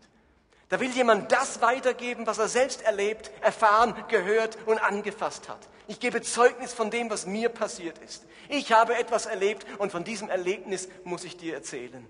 Da 0.73 0.81
will 0.81 0.91
jemand 0.91 1.31
das 1.31 1.61
weitergeben, 1.61 2.27
was 2.27 2.39
er 2.39 2.49
selbst 2.49 2.81
erlebt, 2.81 3.31
erfahren, 3.43 3.95
gehört 4.09 4.57
und 4.65 4.79
angefasst 4.79 5.51
hat. 5.51 5.69
Ich 5.87 6.01
gebe 6.01 6.23
Zeugnis 6.23 6.73
von 6.73 6.91
dem, 6.91 7.11
was 7.11 7.27
mir 7.27 7.51
passiert 7.51 7.99
ist. 7.99 8.25
Ich 8.49 8.73
habe 8.73 8.95
etwas 8.95 9.27
erlebt 9.27 9.67
und 9.79 9.93
von 9.93 10.03
diesem 10.03 10.31
Erlebnis 10.31 10.89
muss 11.05 11.25
ich 11.25 11.37
dir 11.37 11.53
erzählen. 11.53 12.09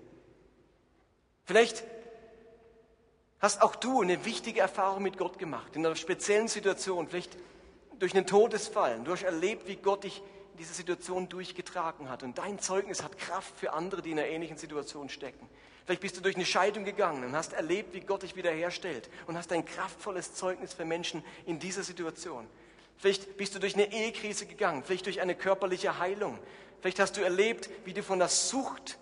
Vielleicht 1.43 1.83
hast 3.39 3.61
auch 3.61 3.75
du 3.75 4.01
eine 4.01 4.23
wichtige 4.23 4.61
Erfahrung 4.61 5.03
mit 5.03 5.17
Gott 5.17 5.37
gemacht, 5.37 5.75
in 5.75 5.85
einer 5.85 5.97
speziellen 5.97 6.47
Situation, 6.47 7.09
vielleicht 7.09 7.37
durch 7.99 8.15
einen 8.15 8.27
Todesfall. 8.27 8.97
Du 9.03 9.11
hast 9.11 9.23
erlebt, 9.23 9.67
wie 9.67 9.75
Gott 9.75 10.05
dich 10.05 10.23
in 10.53 10.59
dieser 10.59 10.73
Situation 10.73 11.27
durchgetragen 11.27 12.09
hat. 12.09 12.23
Und 12.23 12.37
dein 12.37 12.59
Zeugnis 12.59 13.03
hat 13.03 13.17
Kraft 13.17 13.57
für 13.57 13.73
andere, 13.73 14.01
die 14.01 14.11
in 14.11 14.19
einer 14.19 14.29
ähnlichen 14.29 14.55
Situation 14.55 15.09
stecken. 15.09 15.49
Vielleicht 15.85 16.01
bist 16.01 16.15
du 16.15 16.21
durch 16.21 16.35
eine 16.35 16.45
Scheidung 16.45 16.85
gegangen 16.85 17.25
und 17.25 17.35
hast 17.35 17.53
erlebt, 17.53 17.93
wie 17.93 17.99
Gott 17.99 18.23
dich 18.23 18.35
wiederherstellt 18.35 19.09
und 19.27 19.37
hast 19.37 19.51
ein 19.51 19.65
kraftvolles 19.65 20.33
Zeugnis 20.33 20.73
für 20.73 20.85
Menschen 20.85 21.23
in 21.45 21.59
dieser 21.59 21.83
Situation. 21.83 22.47
Vielleicht 22.97 23.35
bist 23.35 23.53
du 23.53 23.59
durch 23.59 23.73
eine 23.73 23.91
Ehekrise 23.91 24.45
gegangen, 24.45 24.83
vielleicht 24.83 25.05
durch 25.05 25.19
eine 25.19 25.35
körperliche 25.35 25.99
Heilung. 25.99 26.39
Vielleicht 26.79 26.99
hast 26.99 27.17
du 27.17 27.21
erlebt, 27.21 27.69
wie 27.85 27.93
du 27.93 28.01
von 28.01 28.19
der 28.19 28.29
Sucht 28.29 28.97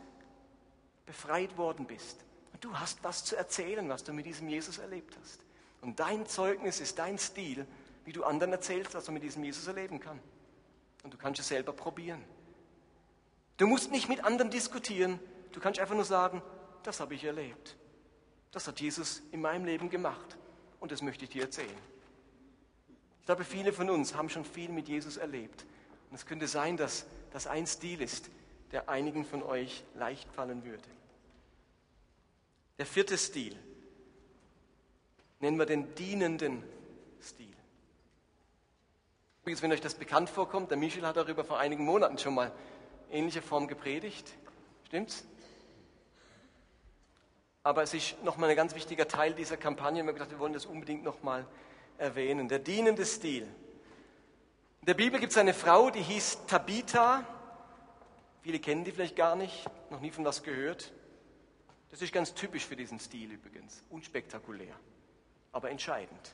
befreit 1.06 1.56
worden 1.58 1.86
bist. 1.86 2.24
Und 2.54 2.64
du 2.64 2.74
hast 2.74 3.04
was 3.04 3.26
zu 3.26 3.36
erzählen, 3.36 3.88
was 3.90 4.04
du 4.04 4.14
mit 4.14 4.26
diesem 4.26 4.50
Jesus 4.50 4.80
erlebt 4.80 5.16
hast. 5.22 5.42
Und 5.82 6.00
dein 6.00 6.26
Zeugnis 6.26 6.80
ist 6.80 6.98
dein 6.98 7.20
Stil, 7.20 7.68
wie 8.06 8.14
du 8.14 8.24
anderen 8.24 8.54
erzählst, 8.54 8.96
was 8.96 9.06
man 9.08 9.16
mit 9.16 9.24
diesem 9.24 9.44
Jesus 9.44 9.68
erleben 9.68 10.00
kann. 10.00 10.20
Und 11.04 11.14
du 11.14 11.18
kannst 11.18 11.40
es 11.40 11.48
selber 11.48 11.74
probieren. 11.74 12.24
Du 13.58 13.68
musst 13.68 13.92
nicht 13.92 14.10
mit 14.10 14.24
anderen 14.24 14.50
diskutieren. 14.50 15.20
Du 15.52 15.60
kannst 15.60 15.80
einfach 15.80 15.96
nur 15.96 16.06
sagen, 16.06 16.42
das 16.84 17.00
habe 17.00 17.16
ich 17.16 17.24
erlebt. 17.24 17.76
Das 18.52 18.68
hat 18.68 18.80
Jesus 18.80 19.22
in 19.32 19.42
meinem 19.42 19.66
Leben 19.66 19.90
gemacht 19.90 20.38
und 20.80 20.92
das 20.92 21.02
möchte 21.02 21.26
ich 21.26 21.32
dir 21.32 21.44
erzählen. 21.44 21.70
Ich 23.20 23.26
glaube, 23.26 23.44
viele 23.44 23.72
von 23.72 23.90
uns 23.90 24.16
haben 24.16 24.30
schon 24.30 24.46
viel 24.46 24.70
mit 24.70 24.88
Jesus 24.88 25.18
erlebt. 25.18 25.66
Und 26.10 26.16
es 26.16 26.26
könnte 26.26 26.48
sein, 26.48 26.76
dass 26.76 27.06
das 27.32 27.48
ein 27.48 27.68
Stil 27.68 28.02
ist, 28.02 28.30
der 28.72 28.90
einigen 28.90 29.24
von 29.24 29.44
euch 29.44 29.84
leicht 29.96 30.30
fallen 30.32 30.66
würde. 30.66 30.84
Der 32.78 32.86
vierte 32.86 33.18
Stil 33.18 33.56
nennen 35.40 35.58
wir 35.58 35.66
den 35.66 35.94
dienenden 35.96 36.64
Stil. 37.22 37.54
Übrigens, 39.42 39.62
wenn 39.62 39.72
euch 39.72 39.82
das 39.82 39.96
bekannt 39.96 40.30
vorkommt, 40.30 40.70
der 40.70 40.78
Michel 40.78 41.06
hat 41.06 41.18
darüber 41.18 41.44
vor 41.44 41.60
einigen 41.60 41.86
Monaten 41.86 42.18
schon 42.18 42.36
mal 42.36 42.52
ähnliche 43.10 43.42
Form 43.42 43.68
gepredigt. 43.68 44.34
Stimmt's? 44.88 45.26
Aber 47.64 47.84
es 47.84 47.94
ist 47.94 48.24
nochmal 48.24 48.50
ein 48.50 48.56
ganz 48.56 48.74
wichtiger 48.74 49.08
Teil 49.08 49.34
dieser 49.34 49.58
Kampagne. 49.58 50.02
Wir 50.02 50.08
haben 50.08 50.16
gedacht, 50.16 50.32
wir 50.32 50.40
wollen 50.40 50.54
das 50.54 50.66
unbedingt 50.66 51.04
nochmal 51.04 51.46
erwähnen. 51.98 52.48
Der 52.48 52.60
dienende 52.60 53.06
Stil. 53.06 53.44
In 53.44 54.88
der 54.88 54.96
Bibel 54.96 55.20
gibt 55.20 55.32
es 55.32 55.38
eine 55.38 55.54
Frau, 55.54 55.92
die 55.92 56.02
hieß 56.02 56.40
Tabitha. 56.48 57.24
Viele 58.42 58.60
kennen 58.60 58.84
die 58.84 58.92
vielleicht 58.92 59.16
gar 59.16 59.36
nicht, 59.36 59.70
noch 59.92 60.00
nie 60.00 60.10
von 60.10 60.26
was 60.26 60.42
gehört. 60.42 60.92
Das 61.92 62.02
ist 62.02 62.12
ganz 62.12 62.34
typisch 62.34 62.66
für 62.66 62.76
diesen 62.76 63.00
Stil 63.00 63.32
übrigens. 63.32 63.84
Unspektakulär, 63.92 64.74
aber 65.52 65.70
entscheidend. 65.70 66.34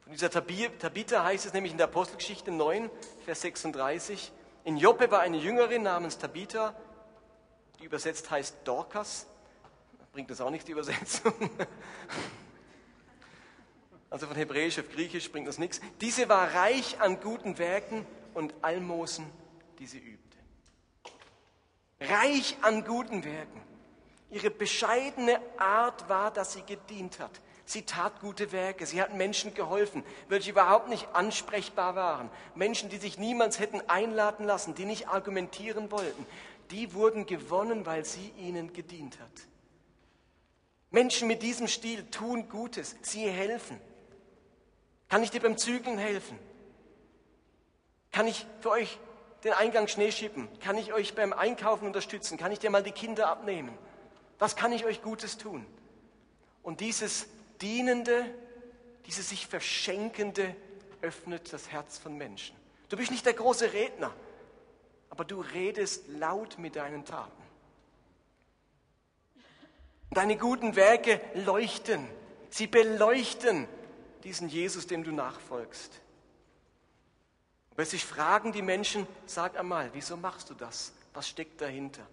Von 0.00 0.12
dieser 0.12 0.30
Tabitha 0.30 1.22
heißt 1.22 1.44
es 1.44 1.52
nämlich 1.52 1.72
in 1.72 1.78
der 1.78 1.88
Apostelgeschichte 1.88 2.50
9, 2.50 2.88
Vers 3.26 3.42
36. 3.42 4.32
In 4.64 4.78
Joppe 4.78 5.10
war 5.10 5.20
eine 5.20 5.36
Jüngerin 5.36 5.82
namens 5.82 6.16
Tabitha, 6.16 6.74
die 7.78 7.84
übersetzt 7.84 8.30
heißt 8.30 8.56
Dorcas 8.64 9.26
bringt 10.18 10.30
das 10.30 10.40
auch 10.40 10.50
nicht, 10.50 10.66
die 10.66 10.72
Übersetzung. 10.72 11.32
Also 14.10 14.26
von 14.26 14.36
Hebräisch 14.36 14.78
auf 14.78 14.90
Griechisch 14.90 15.30
bringt 15.30 15.46
das 15.46 15.58
nichts. 15.58 15.82
Diese 16.00 16.30
war 16.30 16.54
reich 16.54 16.98
an 16.98 17.20
guten 17.20 17.58
Werken 17.58 18.06
und 18.32 18.54
Almosen, 18.62 19.26
die 19.78 19.86
sie 19.86 19.98
übte. 19.98 20.38
Reich 22.00 22.56
an 22.62 22.84
guten 22.84 23.22
Werken. 23.22 23.60
Ihre 24.30 24.48
bescheidene 24.48 25.38
Art 25.58 26.08
war, 26.08 26.30
dass 26.30 26.54
sie 26.54 26.62
gedient 26.62 27.18
hat. 27.20 27.42
Sie 27.66 27.82
tat 27.82 28.20
gute 28.20 28.50
Werke, 28.50 28.86
sie 28.86 29.02
hat 29.02 29.14
Menschen 29.14 29.52
geholfen, 29.52 30.02
welche 30.30 30.52
überhaupt 30.52 30.88
nicht 30.88 31.06
ansprechbar 31.12 31.94
waren. 31.96 32.30
Menschen, 32.54 32.88
die 32.88 32.96
sich 32.96 33.18
niemals 33.18 33.60
hätten 33.60 33.82
einladen 33.88 34.46
lassen, 34.46 34.74
die 34.74 34.86
nicht 34.86 35.08
argumentieren 35.08 35.90
wollten. 35.90 36.24
Die 36.70 36.94
wurden 36.94 37.26
gewonnen, 37.26 37.84
weil 37.84 38.06
sie 38.06 38.32
ihnen 38.38 38.72
gedient 38.72 39.20
hat. 39.20 39.48
Menschen 40.90 41.28
mit 41.28 41.42
diesem 41.42 41.68
Stil 41.68 42.04
tun 42.10 42.48
Gutes, 42.48 42.96
sie 43.02 43.28
helfen. 43.28 43.78
Kann 45.08 45.22
ich 45.22 45.30
dir 45.30 45.40
beim 45.40 45.56
Zügeln 45.56 45.98
helfen? 45.98 46.38
Kann 48.12 48.26
ich 48.26 48.46
für 48.60 48.70
euch 48.70 48.98
den 49.44 49.52
Eingang 49.52 49.88
Schnee 49.88 50.10
schippen? 50.10 50.48
Kann 50.60 50.76
ich 50.76 50.92
euch 50.92 51.14
beim 51.14 51.32
Einkaufen 51.32 51.86
unterstützen? 51.86 52.38
Kann 52.38 52.52
ich 52.52 52.58
dir 52.58 52.70
mal 52.70 52.82
die 52.82 52.92
Kinder 52.92 53.28
abnehmen? 53.28 53.76
Was 54.38 54.56
kann 54.56 54.72
ich 54.72 54.84
euch 54.84 55.02
Gutes 55.02 55.36
tun? 55.36 55.66
Und 56.62 56.80
dieses 56.80 57.26
Dienende, 57.60 58.24
dieses 59.06 59.30
sich 59.30 59.46
Verschenkende 59.46 60.54
öffnet 61.02 61.52
das 61.52 61.70
Herz 61.70 61.98
von 61.98 62.16
Menschen. 62.16 62.56
Du 62.88 62.96
bist 62.96 63.10
nicht 63.10 63.26
der 63.26 63.34
große 63.34 63.72
Redner, 63.72 64.12
aber 65.10 65.24
du 65.24 65.40
redest 65.40 66.08
laut 66.08 66.58
mit 66.58 66.76
deinen 66.76 67.04
Taten. 67.04 67.42
Deine 70.18 70.36
guten 70.36 70.74
Werke 70.74 71.20
leuchten, 71.46 72.04
sie 72.50 72.66
beleuchten 72.66 73.68
diesen 74.24 74.48
Jesus, 74.48 74.88
dem 74.88 75.04
du 75.04 75.12
nachfolgst. 75.12 75.92
Wenn 77.76 77.86
sich 77.86 78.04
fragen 78.04 78.50
die 78.50 78.62
Menschen, 78.62 79.06
sag 79.26 79.56
einmal, 79.56 79.90
wieso 79.92 80.16
machst 80.16 80.50
du 80.50 80.54
das? 80.54 80.92
Was 81.14 81.28
steckt 81.28 81.60
dahinter? 81.60 82.04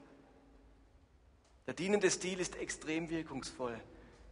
Der 1.66 1.74
dienende 1.74 2.12
Stil 2.12 2.40
ist 2.40 2.56
extrem 2.58 3.10
wirkungsvoll. 3.10 3.74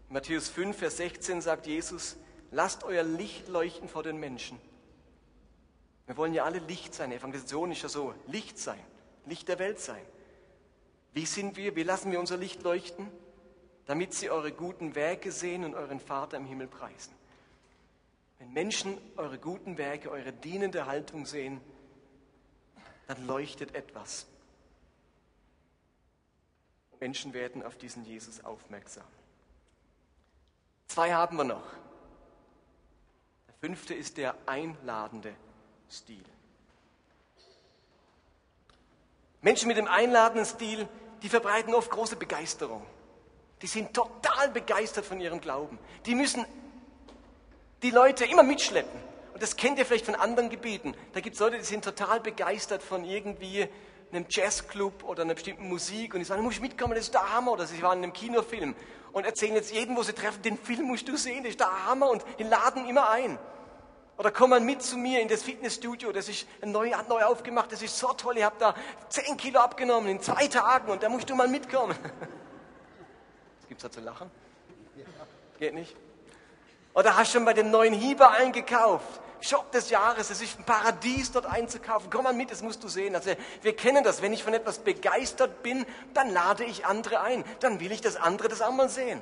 In 0.08 0.14
Matthäus 0.14 0.50
5, 0.50 0.78
Vers 0.78 0.98
16 0.98 1.42
sagt 1.42 1.66
Jesus, 1.66 2.18
lasst 2.52 2.84
euer 2.84 3.02
Licht 3.02 3.48
leuchten 3.48 3.90
vor 3.90 4.04
den 4.04 4.18
Menschen. 4.18 4.62
Wir 6.06 6.16
wollen 6.16 6.36
ja 6.36 6.44
alle 6.44 6.60
Licht 6.60 6.94
sein. 6.94 7.12
Evangelisation 7.12 7.72
ist 7.72 7.82
ja 7.82 7.90
so, 7.90 8.14
Licht 8.28 8.60
sein, 8.60 8.86
Licht 9.26 9.48
der 9.48 9.58
Welt 9.58 9.80
sein. 9.80 10.06
Wie 11.14 11.26
sind 11.26 11.58
wir? 11.58 11.76
Wie 11.76 11.82
lassen 11.82 12.12
wir 12.12 12.20
unser 12.20 12.38
Licht 12.38 12.62
leuchten? 12.62 13.10
Damit 13.86 14.14
sie 14.14 14.30
eure 14.30 14.52
guten 14.52 14.96
Werke 14.96 15.32
sehen 15.32 15.66
und 15.66 15.76
euren 15.76 16.00
Vater 16.00 16.38
im 16.38 16.46
Himmel 16.46 16.68
preisen. 16.68 17.14
Wenn 18.40 18.54
Menschen 18.54 18.98
eure 19.18 19.38
guten 19.38 19.78
Werke, 19.78 20.10
eure 20.10 20.32
dienende 20.32 20.86
Haltung 20.86 21.26
sehen, 21.26 21.62
dann 23.08 23.26
leuchtet 23.28 23.76
etwas. 23.76 24.26
Menschen 27.00 27.34
werden 27.34 27.64
auf 27.64 27.78
diesen 27.78 28.06
Jesus 28.06 28.44
aufmerksam. 28.46 29.04
Zwei 30.88 31.14
haben 31.14 31.36
wir 31.38 31.44
noch. 31.44 31.66
Der 33.48 33.56
fünfte 33.60 33.94
ist 33.94 34.18
der 34.18 34.36
einladende 34.46 35.36
Stil. 35.90 36.24
Menschen 39.42 39.68
mit 39.68 39.76
dem 39.76 39.88
einladenden 39.88 40.46
Stil, 40.46 40.88
die 41.22 41.30
verbreiten 41.30 41.74
oft 41.74 41.92
große 41.92 42.16
Begeisterung. 42.16 42.86
Die 43.64 43.68
sind 43.68 43.94
total 43.94 44.50
begeistert 44.50 45.06
von 45.06 45.22
ihrem 45.22 45.40
Glauben. 45.40 45.80
Die 46.06 46.16
müssen 46.16 46.46
die 47.82 47.92
Leute 47.92 48.26
immer 48.26 48.44
mitschleppen. 48.44 49.00
Und 49.34 49.42
das 49.42 49.56
kennt 49.56 49.80
ihr 49.80 49.86
vielleicht 49.86 50.06
von 50.06 50.16
anderen 50.16 50.50
Gebieten. 50.50 50.94
Da 51.14 51.22
gibt 51.22 51.36
es 51.36 51.40
Leute, 51.40 51.58
die 51.60 51.64
sind 51.64 51.86
total 51.86 52.20
begeistert 52.20 52.84
von 52.84 53.06
irgendwie 53.06 53.66
einem 54.12 54.26
Jazzclub 54.30 55.06
oder 55.06 55.24
einer 55.24 55.34
bestimmten 55.34 55.70
Musik 55.70 56.14
und 56.14 56.20
die 56.20 56.26
sagen, 56.26 56.42
du 56.42 56.46
musst 56.46 56.62
mitkommen, 56.62 56.94
das 56.94 57.06
ist 57.06 57.14
der 57.14 57.34
Hammer. 57.34 57.54
Oder 57.54 57.66
sie 57.66 57.82
waren 57.82 58.00
in 58.00 58.04
einem 58.04 58.14
Kinofilm 58.14 58.76
und 59.14 59.26
erzählen 59.26 59.56
jetzt 59.56 59.74
jedem, 59.74 59.96
wo 59.96 60.04
sie 60.04 60.12
treffen, 60.12 60.42
den 60.42 60.58
Film 60.58 60.84
musst 60.84 61.08
du 61.08 61.16
sehen, 61.16 61.44
das 61.44 61.52
ist 61.52 61.62
der 61.62 61.86
Hammer 61.86 62.10
und 62.10 62.26
die 62.40 62.44
laden 62.44 62.86
immer 62.90 63.10
ein. 63.12 63.40
Oder 64.18 64.32
komm 64.32 64.50
mal 64.50 64.60
mit 64.60 64.84
zu 64.84 64.98
mir 64.98 65.22
in 65.22 65.30
das 65.30 65.42
Fitnessstudio, 65.42 66.12
das 66.12 66.28
ist 66.28 66.48
neu, 66.66 66.92
neu 67.08 67.24
aufgemacht, 67.24 67.72
das 67.72 67.82
ist 67.82 67.98
so 67.98 68.12
toll, 68.12 68.38
ich 68.38 68.44
habe 68.44 68.58
da 68.60 68.76
10 69.08 69.38
Kilo 69.38 69.62
abgenommen 69.62 70.10
in 70.10 70.22
zwei 70.22 70.48
Tagen 70.48 70.92
und 70.92 71.02
da 71.02 71.08
musst 71.08 71.30
du 71.30 71.36
mal 71.36 71.48
mitkommen. 71.48 71.96
Was 73.74 73.82
gibt's 73.82 73.96
da 73.96 74.02
zu 74.02 74.06
lachen? 74.06 74.30
Geht 75.58 75.74
nicht? 75.74 75.96
Oder 76.94 77.18
hast 77.18 77.34
du 77.34 77.38
schon 77.38 77.46
bei 77.46 77.54
dem 77.54 77.72
neuen 77.72 77.94
Hieber 77.94 78.30
eingekauft? 78.30 79.20
Shop 79.42 79.72
des 79.72 79.90
Jahres, 79.90 80.30
es 80.30 80.42
ist 80.42 80.60
ein 80.60 80.64
Paradies 80.64 81.32
dort 81.32 81.48
einzukaufen. 81.48 82.12
Komm 82.12 82.26
mal 82.26 82.34
mit, 82.34 82.52
das 82.52 82.62
musst 82.62 82.84
du 82.84 82.88
sehen. 82.88 83.16
Also 83.16 83.32
wir 83.64 83.76
kennen 83.76 84.04
das, 84.04 84.22
wenn 84.22 84.32
ich 84.32 84.44
von 84.44 84.54
etwas 84.54 84.78
begeistert 84.78 85.64
bin, 85.64 85.88
dann 86.14 86.30
lade 86.30 86.64
ich 86.66 86.86
andere 86.86 87.22
ein. 87.22 87.44
Dann 87.62 87.80
will 87.80 87.92
ich, 87.92 88.02
dass 88.02 88.16
andere 88.16 88.48
das 88.48 88.62
auch 88.62 88.72
mal 88.72 88.90
sehen. 88.90 89.22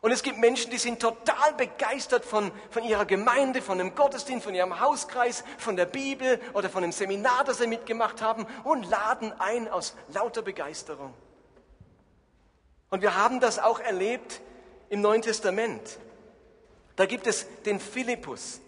Und 0.00 0.10
es 0.10 0.24
gibt 0.24 0.38
Menschen, 0.38 0.72
die 0.72 0.78
sind 0.78 1.00
total 1.00 1.52
begeistert 1.56 2.24
von, 2.24 2.50
von 2.70 2.82
ihrer 2.82 3.04
Gemeinde, 3.04 3.62
von 3.62 3.78
dem 3.78 3.94
Gottesdienst, 3.94 4.44
von 4.44 4.56
ihrem 4.56 4.80
Hauskreis, 4.80 5.44
von 5.56 5.76
der 5.76 5.86
Bibel 5.86 6.40
oder 6.52 6.68
von 6.68 6.82
dem 6.82 6.90
Seminar, 6.90 7.44
das 7.44 7.58
sie 7.58 7.68
mitgemacht 7.68 8.22
haben 8.22 8.44
und 8.64 8.90
laden 8.90 9.32
ein 9.38 9.68
aus 9.68 9.94
lauter 10.12 10.42
Begeisterung. 10.42 11.14
Und 12.90 13.02
wir 13.02 13.16
haben 13.16 13.40
das 13.40 13.58
auch 13.58 13.80
erlebt 13.80 14.40
im 14.88 15.00
Neuen 15.00 15.22
Testament. 15.22 15.98
Da 16.96 17.06
gibt 17.06 17.26
es 17.26 17.46
den 17.64 17.80
Philippus. 17.80 18.60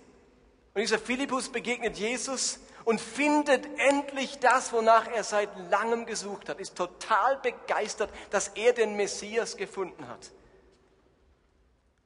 Und 0.74 0.82
dieser 0.82 0.98
Philippus 0.98 1.48
begegnet 1.48 1.96
Jesus 1.96 2.60
und 2.84 3.00
findet 3.00 3.66
endlich 3.78 4.38
das, 4.38 4.72
wonach 4.72 5.08
er 5.08 5.24
seit 5.24 5.50
langem 5.70 6.06
gesucht 6.06 6.48
hat, 6.48 6.60
ist 6.60 6.76
total 6.76 7.38
begeistert, 7.38 8.10
dass 8.30 8.48
er 8.48 8.72
den 8.72 8.96
Messias 8.96 9.56
gefunden 9.56 10.06
hat. 10.08 10.30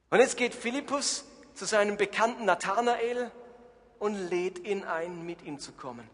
Und 0.09 0.19
jetzt 0.19 0.37
geht 0.37 0.55
Philippus 0.55 1.25
zu 1.53 1.65
seinem 1.65 1.97
Bekannten 1.97 2.45
Nathanael 2.45 3.31
und 3.99 4.29
lädt 4.29 4.65
ihn 4.65 4.83
ein, 4.83 5.25
mit 5.25 5.43
ihm 5.43 5.59
zu 5.59 5.71
kommen 5.73 6.09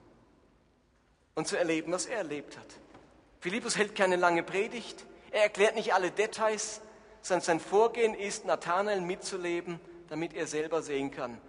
und 1.36 1.48
zu 1.48 1.58
erleben, 1.58 1.92
was 1.92 2.06
er 2.06 2.18
erlebt 2.18 2.58
hat. 2.58 2.68
Philippus 3.40 3.78
hält 3.78 3.96
keine 3.96 4.16
lange 4.16 4.44
Predigt, 4.44 5.06
er 5.32 5.44
erklärt 5.44 5.76
nicht 5.76 5.94
alle 5.94 6.12
Details, 6.12 6.82
sondern 7.22 7.44
sein 7.44 7.60
Vorgehen 7.60 8.14
ist, 8.14 8.46
Nathanael 8.46 9.02
mitzuleben, 9.02 9.80
damit 10.10 10.34
er 10.34 10.48
selber 10.48 10.82
sehen 10.82 11.12
kann, 11.12 11.40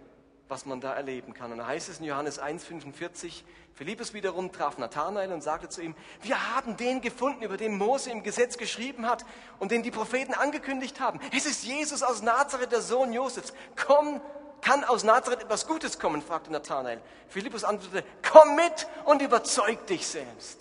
was 0.47 0.65
man 0.65 0.79
da 0.79 0.93
erleben 0.93 1.33
kann. 1.33 1.51
Und 1.51 1.57
da 1.57 1.67
heißt 1.67 1.89
es 1.89 1.99
in 1.99 2.05
Johannes 2.05 2.41
1,45, 2.41 3.43
Philippus 3.73 4.13
wiederum 4.13 4.51
traf 4.51 4.77
Nathanael 4.77 5.33
und 5.33 5.41
sagte 5.41 5.67
zu 5.67 5.81
ihm, 5.81 5.95
wir 6.21 6.55
haben 6.55 6.77
den 6.77 7.01
gefunden, 7.01 7.41
über 7.41 7.57
den 7.57 7.75
Mose 7.75 8.11
im 8.11 8.21
Gesetz 8.21 8.57
geschrieben 8.57 9.07
hat 9.07 9.25
und 9.59 9.71
den 9.71 9.81
die 9.81 9.89
Propheten 9.89 10.33
angekündigt 10.33 10.99
haben. 10.99 11.19
Es 11.35 11.45
ist 11.45 11.63
Jesus 11.63 12.03
aus 12.03 12.21
Nazareth, 12.21 12.71
der 12.71 12.81
Sohn 12.81 13.11
Josefs. 13.11 13.51
Komm, 13.75 14.21
kann 14.61 14.83
aus 14.83 15.03
Nazareth 15.03 15.41
etwas 15.41 15.67
Gutes 15.67 15.97
kommen? 15.99 16.21
fragte 16.21 16.51
Nathanael. 16.51 17.01
Philippus 17.27 17.63
antwortete, 17.63 18.07
komm 18.21 18.55
mit 18.55 18.87
und 19.05 19.21
überzeug 19.23 19.87
dich 19.87 20.07
selbst. 20.07 20.59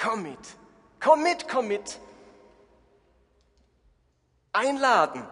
Komm 0.00 0.22
mit, 0.22 0.38
komm 1.00 1.22
mit, 1.22 1.48
komm 1.48 1.68
mit. 1.68 1.98
Einladen 4.52 5.26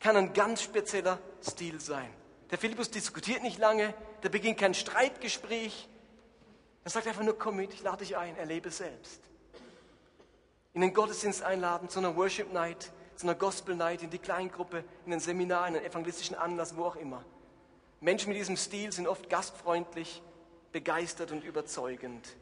kann 0.00 0.16
ein 0.16 0.32
ganz 0.32 0.62
spezieller 0.62 1.18
Stil 1.42 1.80
sein. 1.80 2.12
Der 2.50 2.58
Philippus 2.58 2.90
diskutiert 2.90 3.42
nicht 3.42 3.58
lange, 3.58 3.94
der 4.22 4.28
beginnt 4.28 4.58
kein 4.58 4.74
Streitgespräch. 4.74 5.88
Er 6.84 6.90
sagt 6.90 7.06
einfach 7.06 7.22
nur, 7.22 7.38
komm 7.38 7.56
mit, 7.56 7.72
ich 7.72 7.82
lade 7.82 7.98
dich 7.98 8.16
ein, 8.16 8.36
erlebe 8.36 8.70
selbst. 8.70 9.22
In 10.74 10.80
den 10.80 10.92
Gottesdienst 10.92 11.42
einladen, 11.42 11.88
zu 11.88 12.00
einer 12.00 12.16
Worship 12.16 12.52
Night, 12.52 12.92
zu 13.14 13.26
einer 13.26 13.36
Gospel 13.36 13.76
Night, 13.76 14.02
in 14.02 14.10
die 14.10 14.18
Kleingruppe, 14.18 14.84
in 15.06 15.12
ein 15.12 15.20
Seminar, 15.20 15.68
in 15.68 15.76
einen 15.76 15.84
evangelistischen 15.84 16.36
Anlass, 16.36 16.76
wo 16.76 16.84
auch 16.84 16.96
immer. 16.96 17.24
Menschen 18.00 18.30
mit 18.30 18.38
diesem 18.38 18.56
Stil 18.56 18.90
sind 18.90 19.06
oft 19.06 19.30
gastfreundlich, 19.30 20.22
begeistert 20.72 21.30
und 21.30 21.44
überzeugend. 21.44 22.36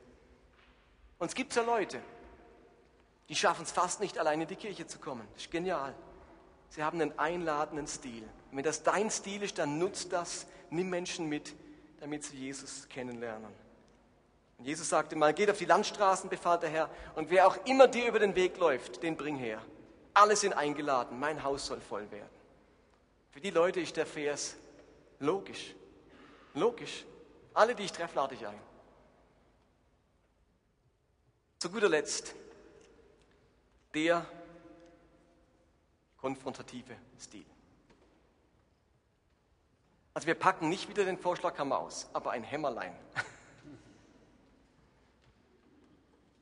Und 1.18 1.28
es 1.28 1.34
gibt 1.34 1.54
ja 1.54 1.62
Leute, 1.62 2.00
die 3.30 3.36
schaffen 3.36 3.62
es 3.62 3.70
fast 3.70 4.00
nicht, 4.00 4.18
allein 4.18 4.40
in 4.40 4.48
die 4.48 4.56
Kirche 4.56 4.88
zu 4.88 4.98
kommen. 4.98 5.26
Das 5.34 5.44
ist 5.44 5.52
genial. 5.52 5.94
Sie 6.68 6.82
haben 6.82 7.00
einen 7.00 7.16
einladenden 7.16 7.86
Stil. 7.86 8.24
Und 8.50 8.56
wenn 8.56 8.64
das 8.64 8.82
dein 8.82 9.08
Stil 9.08 9.44
ist, 9.44 9.56
dann 9.58 9.78
nutzt 9.78 10.12
das, 10.12 10.46
nimm 10.68 10.90
Menschen 10.90 11.28
mit, 11.28 11.54
damit 12.00 12.24
sie 12.24 12.36
Jesus 12.36 12.88
kennenlernen. 12.88 13.52
Und 14.58 14.64
Jesus 14.64 14.88
sagte 14.88 15.14
mal, 15.14 15.32
geht 15.32 15.48
auf 15.48 15.58
die 15.58 15.64
Landstraßen, 15.64 16.28
befahl 16.28 16.58
der 16.58 16.70
Herr, 16.70 16.90
und 17.14 17.30
wer 17.30 17.46
auch 17.46 17.56
immer 17.66 17.86
dir 17.86 18.08
über 18.08 18.18
den 18.18 18.34
Weg 18.34 18.58
läuft, 18.58 19.00
den 19.04 19.16
bring 19.16 19.36
her. 19.36 19.62
Alle 20.12 20.34
sind 20.34 20.52
eingeladen, 20.52 21.20
mein 21.20 21.44
Haus 21.44 21.66
soll 21.66 21.80
voll 21.80 22.10
werden. 22.10 22.28
Für 23.30 23.40
die 23.40 23.50
Leute 23.50 23.80
ist 23.80 23.96
der 23.96 24.06
Vers 24.06 24.56
logisch. 25.20 25.76
Logisch. 26.54 27.04
Alle, 27.54 27.76
die 27.76 27.84
ich 27.84 27.92
treffe, 27.92 28.16
lade 28.16 28.34
ich 28.34 28.44
ein. 28.44 28.60
Zu 31.60 31.70
guter 31.70 31.88
Letzt, 31.88 32.34
der 33.94 34.26
konfrontative 36.16 36.96
Stil. 37.18 37.44
Also 40.12 40.26
wir 40.26 40.34
packen 40.34 40.68
nicht 40.68 40.88
wieder 40.88 41.04
den 41.04 41.18
Vorschlaghammer 41.18 41.78
aus, 41.78 42.08
aber 42.12 42.32
ein 42.32 42.42
Hämmerlein. 42.42 42.94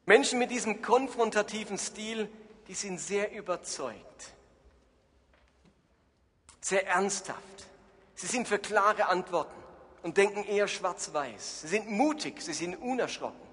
Menschen 0.06 0.38
mit 0.38 0.50
diesem 0.50 0.80
konfrontativen 0.82 1.78
Stil, 1.78 2.30
die 2.66 2.74
sind 2.74 2.98
sehr 2.98 3.32
überzeugt, 3.32 4.32
sehr 6.60 6.86
ernsthaft. 6.86 7.68
Sie 8.14 8.26
sind 8.26 8.48
für 8.48 8.58
klare 8.58 9.06
Antworten 9.06 9.62
und 10.02 10.16
denken 10.16 10.44
eher 10.44 10.66
schwarz-weiß. 10.66 11.62
Sie 11.62 11.68
sind 11.68 11.88
mutig, 11.90 12.40
sie 12.40 12.52
sind 12.52 12.74
unerschrocken. 12.76 13.47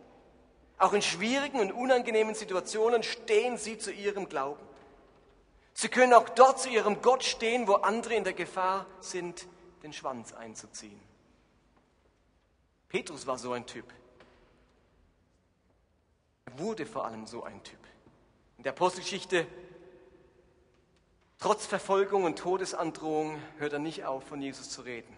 Auch 0.77 0.93
in 0.93 1.01
schwierigen 1.01 1.59
und 1.59 1.71
unangenehmen 1.71 2.35
Situationen 2.35 3.03
stehen 3.03 3.57
sie 3.57 3.77
zu 3.77 3.91
ihrem 3.91 4.27
Glauben. 4.27 4.61
Sie 5.73 5.89
können 5.89 6.13
auch 6.13 6.29
dort 6.29 6.59
zu 6.59 6.69
ihrem 6.69 7.01
Gott 7.01 7.23
stehen, 7.23 7.67
wo 7.67 7.73
andere 7.75 8.15
in 8.15 8.23
der 8.23 8.33
Gefahr 8.33 8.85
sind, 8.99 9.47
den 9.83 9.93
Schwanz 9.93 10.33
einzuziehen. 10.33 10.99
Petrus 12.89 13.27
war 13.27 13.37
so 13.37 13.51
ein 13.51 13.65
Typ. 13.65 13.85
Er 16.45 16.59
wurde 16.59 16.85
vor 16.85 17.05
allem 17.05 17.27
so 17.27 17.43
ein 17.43 17.61
Typ. 17.63 17.79
In 18.57 18.63
der 18.63 18.71
Apostelgeschichte, 18.71 19.45
trotz 21.39 21.65
Verfolgung 21.65 22.23
und 22.23 22.39
Todesandrohung, 22.39 23.41
hört 23.57 23.73
er 23.73 23.79
nicht 23.79 24.05
auf, 24.05 24.23
von 24.23 24.41
Jesus 24.41 24.69
zu 24.69 24.81
reden. 24.81 25.13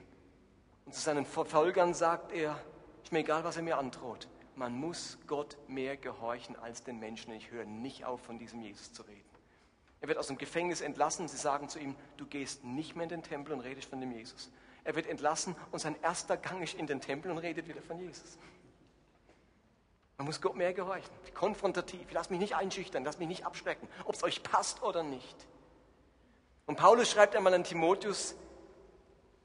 Und 0.85 0.95
zu 0.95 1.01
seinen 1.01 1.25
Verfolgern 1.25 1.93
sagt 1.93 2.31
er, 2.31 2.59
ist 3.03 3.11
mir 3.11 3.19
egal, 3.19 3.43
was 3.43 3.57
er 3.57 3.63
mir 3.63 3.77
androht. 3.77 4.27
Man 4.57 4.75
muss 4.75 5.19
Gott 5.27 5.55
mehr 5.67 5.97
gehorchen 5.97 6.55
als 6.55 6.83
den 6.83 6.97
Menschen. 6.97 7.31
Ich 7.31 7.51
höre 7.51 7.65
nicht 7.65 8.05
auf, 8.05 8.21
von 8.21 8.39
diesem 8.39 8.59
Jesus 8.59 8.91
zu 8.91 9.03
reden. 9.03 9.21
Er 10.01 10.07
wird 10.07 10.17
aus 10.17 10.27
dem 10.27 10.37
Gefängnis 10.39 10.81
entlassen. 10.81 11.27
Sie 11.27 11.37
sagen 11.37 11.69
zu 11.69 11.77
ihm, 11.77 11.95
du 12.17 12.25
gehst 12.25 12.63
nicht 12.63 12.95
mehr 12.95 13.03
in 13.03 13.09
den 13.09 13.23
Tempel 13.23 13.53
und 13.53 13.59
redest 13.59 13.87
von 13.87 14.01
dem 14.01 14.11
Jesus. 14.11 14.51
Er 14.83 14.95
wird 14.95 15.05
entlassen 15.05 15.55
und 15.71 15.77
sein 15.77 15.95
erster 16.01 16.37
Gang 16.37 16.63
ist 16.63 16.73
in 16.73 16.87
den 16.87 17.01
Tempel 17.01 17.29
und 17.29 17.37
redet 17.37 17.67
wieder 17.67 17.83
von 17.83 17.99
Jesus. 17.99 18.39
Man 20.17 20.25
muss 20.25 20.41
Gott 20.41 20.55
mehr 20.55 20.73
gehorchen. 20.73 21.13
Konfrontativ. 21.35 22.07
Lass 22.11 22.31
mich 22.31 22.39
nicht 22.39 22.55
einschüchtern, 22.55 23.03
lass 23.03 23.19
mich 23.19 23.27
nicht 23.27 23.45
abschrecken, 23.45 23.87
ob 24.05 24.15
es 24.15 24.23
euch 24.23 24.41
passt 24.41 24.81
oder 24.81 25.03
nicht. 25.03 25.35
Und 26.65 26.77
Paulus 26.77 27.11
schreibt 27.11 27.35
einmal 27.35 27.53
an 27.53 27.63
Timotheus, 27.63 28.35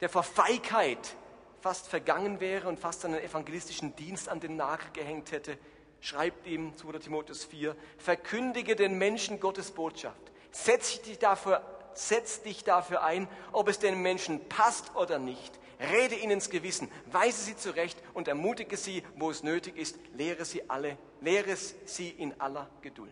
der 0.01 0.09
vor 0.09 0.23
Feigheit 0.23 1.15
fast 1.63 1.87
vergangen 1.87 2.41
wäre 2.41 2.67
und 2.67 2.77
fast 2.77 3.01
seinen 3.01 3.21
evangelistischen 3.21 3.95
Dienst 3.95 4.27
an 4.27 4.41
den 4.41 4.57
Nagel 4.57 4.85
gehängt 4.91 5.31
hätte, 5.31 5.57
schreibt 6.01 6.45
ihm 6.45 6.75
2. 6.75 6.99
Timotheus 6.99 7.45
4, 7.45 7.73
verkündige 7.97 8.75
den 8.75 8.97
Menschen 8.97 9.39
Gottes 9.39 9.71
Botschaft. 9.71 10.33
Setz 10.51 11.01
dich, 11.01 11.19
dafür, 11.19 11.61
setz 11.93 12.41
dich 12.41 12.65
dafür 12.65 13.03
ein, 13.03 13.29
ob 13.53 13.69
es 13.69 13.79
den 13.79 14.01
Menschen 14.01 14.45
passt 14.49 14.93
oder 14.97 15.19
nicht. 15.19 15.57
Rede 15.79 16.15
ihnen 16.15 16.33
ins 16.33 16.49
Gewissen, 16.49 16.91
weise 17.05 17.45
sie 17.45 17.55
zurecht 17.55 17.97
und 18.13 18.27
ermutige 18.27 18.75
sie, 18.75 19.01
wo 19.15 19.31
es 19.31 19.41
nötig 19.41 19.77
ist, 19.77 19.95
lehre 20.15 20.43
sie 20.43 20.69
alle, 20.69 20.97
lehre 21.21 21.55
sie 21.55 22.09
in 22.09 22.41
aller 22.41 22.69
Geduld. 22.81 23.09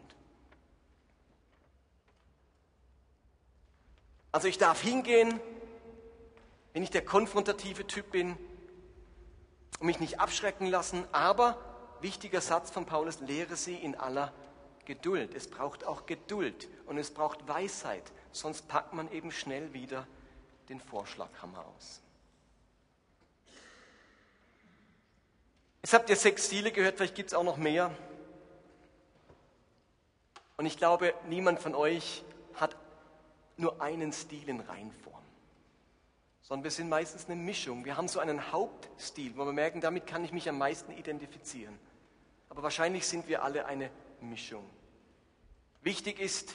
Also 4.33 4.49
ich 4.49 4.57
darf 4.57 4.81
hingehen, 4.81 5.39
wenn 6.73 6.83
ich 6.83 6.89
der 6.89 7.03
konfrontative 7.03 7.85
Typ 7.85 8.11
bin 8.11 8.37
und 9.79 9.87
mich 9.87 9.99
nicht 9.99 10.19
abschrecken 10.19 10.67
lassen, 10.67 11.05
aber 11.11 11.57
wichtiger 12.01 12.41
Satz 12.41 12.71
von 12.71 12.85
Paulus, 12.85 13.19
lehre 13.19 13.55
sie 13.55 13.75
in 13.75 13.95
aller 13.95 14.33
Geduld. 14.85 15.35
Es 15.35 15.47
braucht 15.49 15.83
auch 15.85 16.05
Geduld 16.05 16.69
und 16.85 16.97
es 16.97 17.13
braucht 17.13 17.47
Weisheit, 17.47 18.11
sonst 18.31 18.67
packt 18.67 18.93
man 18.93 19.11
eben 19.11 19.31
schnell 19.31 19.73
wieder 19.73 20.07
den 20.69 20.79
Vorschlaghammer 20.79 21.65
aus. 21.77 22.01
Jetzt 25.83 25.93
habt 25.93 26.09
ihr 26.09 26.15
sechs 26.15 26.45
Stile 26.45 26.71
gehört, 26.71 26.97
vielleicht 26.97 27.15
gibt 27.15 27.29
es 27.29 27.33
auch 27.33 27.43
noch 27.43 27.57
mehr. 27.57 27.91
Und 30.57 30.67
ich 30.67 30.77
glaube, 30.77 31.13
niemand 31.27 31.59
von 31.59 31.73
euch 31.73 32.23
hat 32.53 32.77
nur 33.57 33.81
einen 33.81 34.13
Stil 34.13 34.47
in 34.47 34.59
Reinform 34.59 35.20
sondern 36.51 36.65
wir 36.65 36.71
sind 36.71 36.89
meistens 36.89 37.27
eine 37.27 37.37
Mischung. 37.37 37.85
Wir 37.85 37.95
haben 37.95 38.09
so 38.09 38.19
einen 38.19 38.51
Hauptstil, 38.51 39.37
wo 39.37 39.45
wir 39.45 39.53
merken, 39.53 39.79
damit 39.79 40.05
kann 40.05 40.25
ich 40.25 40.33
mich 40.33 40.49
am 40.49 40.57
meisten 40.57 40.91
identifizieren. 40.91 41.79
Aber 42.49 42.61
wahrscheinlich 42.61 43.07
sind 43.07 43.29
wir 43.29 43.41
alle 43.41 43.67
eine 43.67 43.89
Mischung. 44.19 44.69
Wichtig 45.81 46.19
ist, 46.19 46.53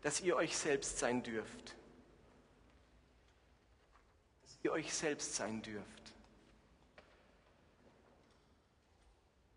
dass 0.00 0.22
ihr 0.22 0.36
euch 0.36 0.56
selbst 0.56 0.96
sein 1.00 1.22
dürft. 1.22 1.76
Dass 4.44 4.58
ihr 4.62 4.72
euch 4.72 4.94
selbst 4.94 5.34
sein 5.34 5.60
dürft. 5.60 6.14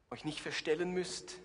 Euch 0.09 0.25
nicht 0.25 0.41
verstellen 0.41 0.91
müsst. 0.91 1.35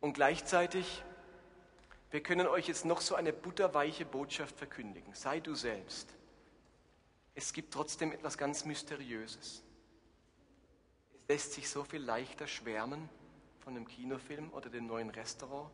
Und 0.00 0.14
gleichzeitig 0.14 1.04
wir 2.12 2.22
können 2.22 2.46
euch 2.46 2.68
jetzt 2.68 2.84
noch 2.84 3.00
so 3.00 3.14
eine 3.14 3.32
butterweiche 3.32 4.04
Botschaft 4.04 4.56
verkündigen. 4.56 5.14
Sei 5.14 5.40
du 5.40 5.54
selbst. 5.54 6.08
Es 7.34 7.54
gibt 7.54 7.72
trotzdem 7.72 8.12
etwas 8.12 8.36
ganz 8.36 8.66
Mysteriöses. 8.66 9.62
Es 11.14 11.28
lässt 11.28 11.52
sich 11.54 11.70
so 11.70 11.84
viel 11.84 12.02
leichter 12.02 12.46
schwärmen 12.46 13.08
von 13.60 13.74
einem 13.74 13.88
Kinofilm 13.88 14.52
oder 14.52 14.68
dem 14.68 14.86
neuen 14.86 15.08
Restaurant 15.08 15.70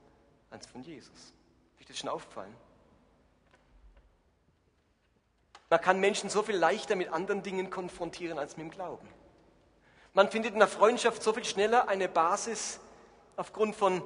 als 0.50 0.64
von 0.66 0.82
Jesus. 0.84 1.32
Ist 1.80 1.90
das 1.90 1.98
schon 1.98 2.08
aufgefallen? 2.08 2.54
Man 5.70 5.80
kann 5.80 5.98
Menschen 5.98 6.30
so 6.30 6.44
viel 6.44 6.56
leichter 6.56 6.94
mit 6.94 7.12
anderen 7.12 7.42
Dingen 7.42 7.68
konfrontieren 7.68 8.38
als 8.38 8.56
mit 8.56 8.66
dem 8.66 8.70
Glauben. 8.70 9.08
Man 10.14 10.30
findet 10.30 10.52
in 10.52 10.60
der 10.60 10.68
Freundschaft 10.68 11.20
so 11.20 11.32
viel 11.32 11.44
schneller 11.44 11.88
eine 11.88 12.08
Basis 12.08 12.78
aufgrund 13.36 13.74
von 13.74 14.02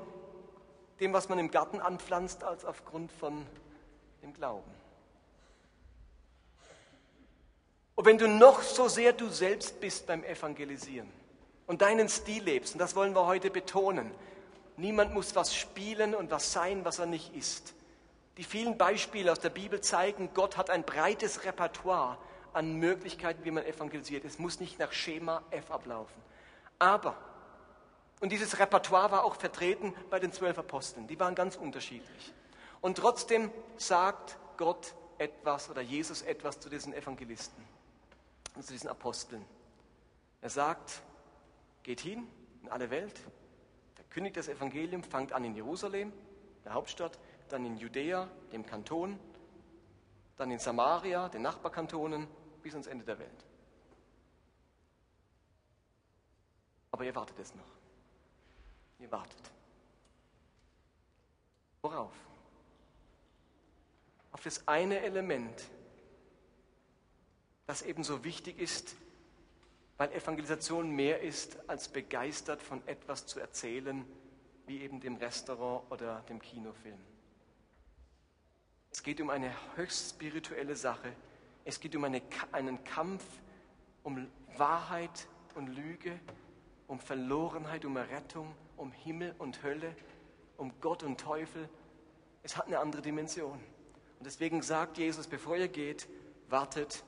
dem, 1.01 1.13
was 1.13 1.29
man 1.29 1.39
im 1.39 1.51
Garten 1.51 1.81
anpflanzt, 1.81 2.45
als 2.45 2.65
aufgrund 2.65 3.13
von 3.13 3.47
dem 4.23 4.33
Glauben. 4.33 4.71
Und 7.95 8.07
wenn 8.07 8.19
du 8.19 8.29
noch 8.29 8.63
so 8.63 8.89
sehr 8.89 9.13
du 9.13 9.29
selbst 9.29 9.81
bist 9.81 10.07
beim 10.07 10.25
Evangelisieren 10.25 11.09
und 11.67 11.83
deinen 11.83 12.09
Stil 12.09 12.43
lebst, 12.43 12.75
und 12.75 12.79
das 12.79 12.97
wollen 12.97 13.15
wir 13.15 13.27
heute 13.27 13.51
betonen, 13.51 14.11
niemand 14.77 15.13
muss 15.13 15.35
was 15.35 15.55
spielen 15.55 16.15
und 16.15 16.31
was 16.31 16.53
sein, 16.53 16.85
was 16.85 16.99
er 16.99 17.07
nicht 17.07 17.35
ist. 17.35 17.75
Die 18.39 18.45
vielen 18.45 18.79
Beispiele 18.79 19.31
aus 19.31 19.41
der 19.41 19.51
Bibel 19.51 19.81
zeigen, 19.83 20.31
Gott 20.33 20.57
hat 20.57 20.71
ein 20.71 20.85
breites 20.85 21.45
Repertoire 21.45 22.17
an 22.55 22.77
Möglichkeiten, 22.77 23.45
wie 23.45 23.51
man 23.51 23.65
evangelisiert. 23.65 24.25
Es 24.25 24.39
muss 24.39 24.59
nicht 24.59 24.79
nach 24.79 24.93
Schema 24.93 25.43
F 25.51 25.71
ablaufen. 25.71 26.21
Aber 26.79 27.17
und 28.23 28.31
dieses 28.31 28.61
Repertoire 28.61 29.11
war 29.11 29.25
auch 29.25 29.35
vertreten 29.35 29.93
bei 30.09 30.21
den 30.21 30.33
zwölf 30.33 30.57
Aposteln. 30.57 31.09
Die 31.09 31.19
waren 31.19 31.35
ganz 31.35 31.57
unterschiedlich. 31.57 32.33
Und 32.81 32.99
trotzdem 32.99 33.51
sagt 33.77 34.39
Gott 34.57 34.95
etwas 35.19 35.69
oder 35.69 35.83
Jesus 35.83 36.23
etwas 36.23 36.61
zu 36.61 36.69
diesen 36.69 36.95
Evangelisten 36.95 37.65
und 38.55 38.65
zu 38.65 38.73
diesen 38.73 38.89
Aposteln. 38.89 39.45
Er 40.41 40.51
sagt, 40.51 41.03
geht 41.83 41.99
hin 42.01 42.29
in 42.63 42.69
alle 42.69 42.91
Welt, 42.91 43.19
verkündigt 43.97 44.37
das 44.37 44.47
Evangelium, 44.47 45.03
fangt 45.03 45.33
an 45.33 45.43
in 45.43 45.57
Jerusalem, 45.57 46.13
der 46.65 46.75
Hauptstadt, 46.75 47.19
dann 47.49 47.67
in 47.67 47.77
Judäa, 47.77 48.29
dem 48.53 48.65
Kanton, 48.65 49.19
dann 50.37 50.53
in 50.53 50.61
Samaria, 50.61 51.29
den 51.29 51.43
Nachbarkantonen, 51.43 52.29
bis 52.63 52.75
ans 52.75 52.87
Ende 52.87 53.05
der 53.05 53.19
Welt. 53.19 53.45
Aber 56.93 57.05
ihr 57.05 57.17
wartet 57.17 57.41
es 57.41 57.53
noch. 57.57 57.82
Ihr 59.03 59.11
wartet. 59.11 59.51
Worauf? 61.83 62.15
Auf 64.31 64.43
das 64.43 64.67
eine 64.69 65.01
Element, 65.01 65.65
das 67.67 67.83
ebenso 67.83 68.23
wichtig 68.23 68.61
ist, 68.61 68.95
weil 69.97 70.13
Evangelisation 70.13 70.89
mehr 70.89 71.21
ist, 71.21 71.59
als 71.69 71.89
begeistert 71.89 72.63
von 72.63 72.87
etwas 72.87 73.27
zu 73.27 73.41
erzählen, 73.41 74.07
wie 74.67 74.81
eben 74.83 75.01
dem 75.01 75.17
Restaurant 75.17 75.91
oder 75.91 76.21
dem 76.29 76.41
Kinofilm. 76.41 77.01
Es 78.93 79.03
geht 79.03 79.21
um 79.21 79.31
eine 79.31 79.53
höchst 79.75 80.11
spirituelle 80.11 80.77
Sache. 80.77 81.13
Es 81.65 81.81
geht 81.81 81.97
um 81.97 82.05
eine, 82.05 82.23
einen 82.53 82.85
Kampf 82.85 83.25
um 84.05 84.29
Wahrheit 84.57 85.27
und 85.57 85.67
Lüge, 85.69 86.21
um 86.87 87.01
Verlorenheit, 87.01 87.85
um 87.85 87.97
Errettung, 87.97 88.55
um 88.83 88.93
Himmel 88.93 89.35
und 89.39 89.63
Hölle, 89.63 89.95
um 90.57 90.73
Gott 90.81 91.03
und 91.03 91.21
Teufel. 91.21 91.69
Es 92.43 92.57
hat 92.57 92.67
eine 92.67 92.79
andere 92.79 93.03
Dimension. 93.03 93.53
Und 94.19 94.27
deswegen 94.27 94.63
sagt 94.63 94.99
Jesus, 94.99 95.27
bevor 95.27 95.57
ihr 95.57 95.69
geht, 95.69 96.09
wartet, 96.49 97.05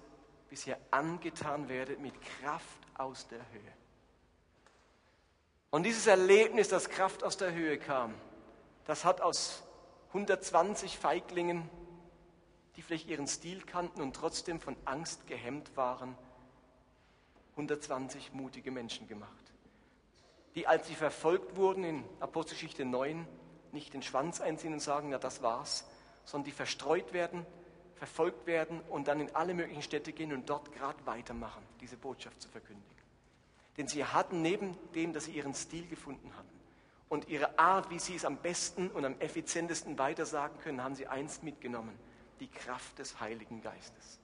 bis 0.48 0.66
ihr 0.66 0.78
angetan 0.90 1.68
werdet 1.68 2.00
mit 2.00 2.14
Kraft 2.20 2.78
aus 2.94 3.28
der 3.28 3.40
Höhe. 3.52 3.72
Und 5.70 5.82
dieses 5.84 6.06
Erlebnis, 6.06 6.68
dass 6.68 6.88
Kraft 6.88 7.24
aus 7.24 7.36
der 7.36 7.52
Höhe 7.52 7.78
kam, 7.78 8.14
das 8.84 9.04
hat 9.04 9.20
aus 9.20 9.64
120 10.08 10.98
Feiglingen 10.98 11.68
die 12.76 12.82
vielleicht 12.82 13.08
ihren 13.08 13.26
Stil 13.26 13.62
kannten 13.62 14.00
und 14.00 14.16
trotzdem 14.16 14.60
von 14.60 14.76
Angst 14.84 15.26
gehemmt 15.26 15.76
waren, 15.76 16.16
120 17.52 18.32
mutige 18.32 18.70
Menschen 18.70 19.06
gemacht, 19.06 19.52
die, 20.54 20.66
als 20.66 20.86
sie 20.86 20.94
verfolgt 20.94 21.56
wurden 21.56 21.84
in 21.84 22.04
Apostelgeschichte 22.20 22.84
9, 22.84 23.26
nicht 23.72 23.92
den 23.92 24.02
Schwanz 24.02 24.40
einziehen 24.40 24.72
und 24.72 24.80
sagen, 24.80 25.08
na 25.10 25.18
das 25.18 25.42
war's, 25.42 25.84
sondern 26.24 26.44
die 26.46 26.52
verstreut 26.52 27.12
werden, 27.12 27.44
verfolgt 27.94 28.46
werden 28.46 28.80
und 28.88 29.08
dann 29.08 29.20
in 29.20 29.34
alle 29.34 29.54
möglichen 29.54 29.82
Städte 29.82 30.12
gehen 30.12 30.32
und 30.32 30.48
dort 30.48 30.72
gerade 30.72 31.04
weitermachen, 31.06 31.62
diese 31.80 31.96
Botschaft 31.96 32.40
zu 32.40 32.48
verkündigen. 32.48 32.94
Denn 33.76 33.88
sie 33.88 34.04
hatten 34.04 34.42
neben 34.42 34.76
dem, 34.94 35.12
dass 35.12 35.24
sie 35.24 35.32
ihren 35.32 35.54
Stil 35.54 35.86
gefunden 35.86 36.30
hatten 36.36 36.60
und 37.08 37.28
ihre 37.28 37.58
Art, 37.58 37.90
wie 37.90 37.98
sie 37.98 38.14
es 38.14 38.24
am 38.24 38.36
besten 38.36 38.90
und 38.90 39.04
am 39.04 39.18
effizientesten 39.20 39.98
weitersagen 39.98 40.58
können, 40.60 40.82
haben 40.82 40.94
sie 40.94 41.06
eins 41.06 41.42
mitgenommen, 41.42 41.98
die 42.40 42.48
Kraft 42.48 42.98
des 42.98 43.20
Heiligen 43.20 43.60
Geistes. 43.62 44.20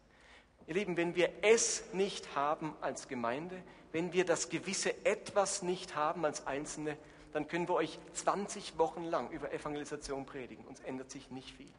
Ihr 0.71 0.77
Lieben, 0.77 0.97
wenn 0.97 1.17
wir 1.17 1.33
es 1.43 1.93
nicht 1.95 2.37
haben 2.37 2.77
als 2.81 3.09
Gemeinde, 3.09 3.61
wenn 3.91 4.13
wir 4.13 4.25
das 4.25 4.51
gewisse 4.51 5.05
Etwas 5.05 5.63
nicht 5.63 5.97
haben 5.97 6.25
als 6.25 6.47
Einzelne, 6.47 6.97
dann 7.33 7.49
können 7.49 7.67
wir 7.67 7.75
euch 7.75 7.99
20 8.13 8.79
Wochen 8.79 9.03
lang 9.03 9.31
über 9.31 9.53
Evangelisation 9.53 10.27
predigen. 10.27 10.65
Uns 10.67 10.79
ändert 10.79 11.11
sich 11.11 11.29
nicht 11.33 11.51
viel. 11.57 11.73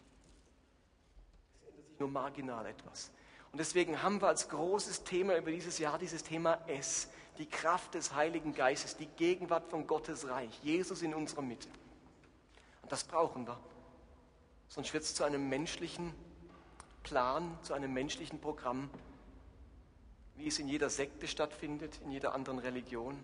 Es 1.54 1.70
ändert 1.70 1.88
sich 1.88 2.00
nur 2.02 2.10
marginal 2.10 2.66
etwas. 2.66 3.12
Und 3.54 3.60
deswegen 3.60 4.04
haben 4.04 4.22
wir 4.22 4.28
als 4.28 4.50
großes 4.50 5.06
Thema 5.06 5.38
über 5.38 5.52
dieses 5.52 5.78
Jahr 5.78 5.98
dieses 5.98 6.26
Thema 6.26 6.60
Es, 6.68 7.08
die 7.38 7.46
Kraft 7.46 7.94
des 7.94 8.14
Heiligen 8.14 8.54
Geistes, 8.54 8.98
die 8.98 9.08
Gegenwart 9.08 9.70
von 9.70 9.88
Gottes 9.88 10.28
Reich, 10.28 10.60
Jesus 10.64 11.02
in 11.02 11.14
unserer 11.14 11.44
Mitte. 11.44 11.70
Und 12.82 12.92
das 12.92 13.06
brauchen 13.06 13.48
wir. 13.48 13.58
Sonst 14.68 14.94
wird 14.94 15.04
es 15.06 15.16
zu 15.16 15.24
einem 15.24 15.48
menschlichen 15.48 16.14
Plan, 17.04 17.58
zu 17.62 17.74
einem 17.74 17.94
menschlichen 17.94 18.40
Programm, 18.40 18.90
wie 20.36 20.48
es 20.48 20.60
in 20.60 20.68
jeder 20.68 20.90
Sekte 20.90 21.28
stattfindet, 21.28 22.00
in 22.04 22.12
jeder 22.12 22.34
anderen 22.34 22.60
Religion, 22.60 23.22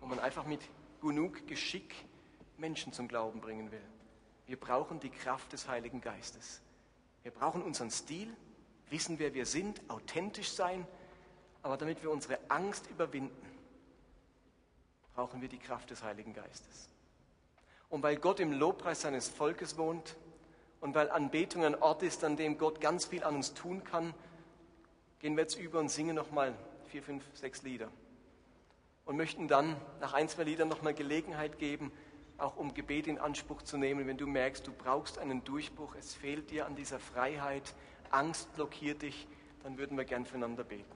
wo 0.00 0.06
man 0.06 0.18
einfach 0.18 0.46
mit 0.46 0.60
genug 1.00 1.46
Geschick 1.46 1.94
Menschen 2.56 2.92
zum 2.92 3.08
Glauben 3.08 3.40
bringen 3.40 3.70
will. 3.70 3.82
Wir 4.46 4.58
brauchen 4.58 5.00
die 5.00 5.10
Kraft 5.10 5.52
des 5.52 5.68
Heiligen 5.68 6.00
Geistes. 6.00 6.62
Wir 7.22 7.32
brauchen 7.32 7.62
unseren 7.62 7.90
Stil, 7.90 8.34
wissen, 8.88 9.18
wer 9.18 9.34
wir 9.34 9.46
sind, 9.46 9.82
authentisch 9.88 10.50
sein, 10.50 10.86
aber 11.62 11.76
damit 11.76 12.02
wir 12.02 12.10
unsere 12.10 12.38
Angst 12.48 12.88
überwinden, 12.88 13.46
brauchen 15.14 15.40
wir 15.42 15.48
die 15.48 15.58
Kraft 15.58 15.90
des 15.90 16.02
Heiligen 16.02 16.32
Geistes. 16.32 16.88
Und 17.88 18.02
weil 18.02 18.16
Gott 18.16 18.38
im 18.40 18.52
Lobpreis 18.52 19.00
seines 19.00 19.28
Volkes 19.28 19.76
wohnt 19.76 20.16
und 20.86 20.94
weil 20.94 21.10
Anbetung 21.10 21.64
ein 21.64 21.74
Ort 21.74 22.04
ist, 22.04 22.22
an 22.22 22.36
dem 22.36 22.58
Gott 22.58 22.80
ganz 22.80 23.06
viel 23.06 23.24
an 23.24 23.34
uns 23.34 23.54
tun 23.54 23.82
kann, 23.82 24.14
gehen 25.18 25.36
wir 25.36 25.42
jetzt 25.42 25.58
über 25.58 25.80
und 25.80 25.90
singen 25.90 26.14
nochmal 26.14 26.54
vier, 26.84 27.02
fünf, 27.02 27.24
sechs 27.34 27.64
Lieder 27.64 27.88
und 29.04 29.16
möchten 29.16 29.48
dann 29.48 29.74
nach 30.00 30.14
ein, 30.14 30.28
zwei 30.28 30.44
Liedern 30.44 30.68
nochmal 30.68 30.94
Gelegenheit 30.94 31.58
geben, 31.58 31.90
auch 32.38 32.54
um 32.54 32.72
Gebet 32.72 33.08
in 33.08 33.18
Anspruch 33.18 33.62
zu 33.62 33.78
nehmen, 33.78 34.06
wenn 34.06 34.16
du 34.16 34.28
merkst, 34.28 34.64
du 34.64 34.72
brauchst 34.72 35.18
einen 35.18 35.42
Durchbruch, 35.42 35.96
es 35.96 36.14
fehlt 36.14 36.52
dir 36.52 36.66
an 36.66 36.76
dieser 36.76 37.00
Freiheit, 37.00 37.74
Angst 38.12 38.54
blockiert 38.54 39.02
dich, 39.02 39.26
dann 39.64 39.78
würden 39.78 39.98
wir 39.98 40.04
gern 40.04 40.24
füreinander 40.24 40.62
beten. 40.62 40.95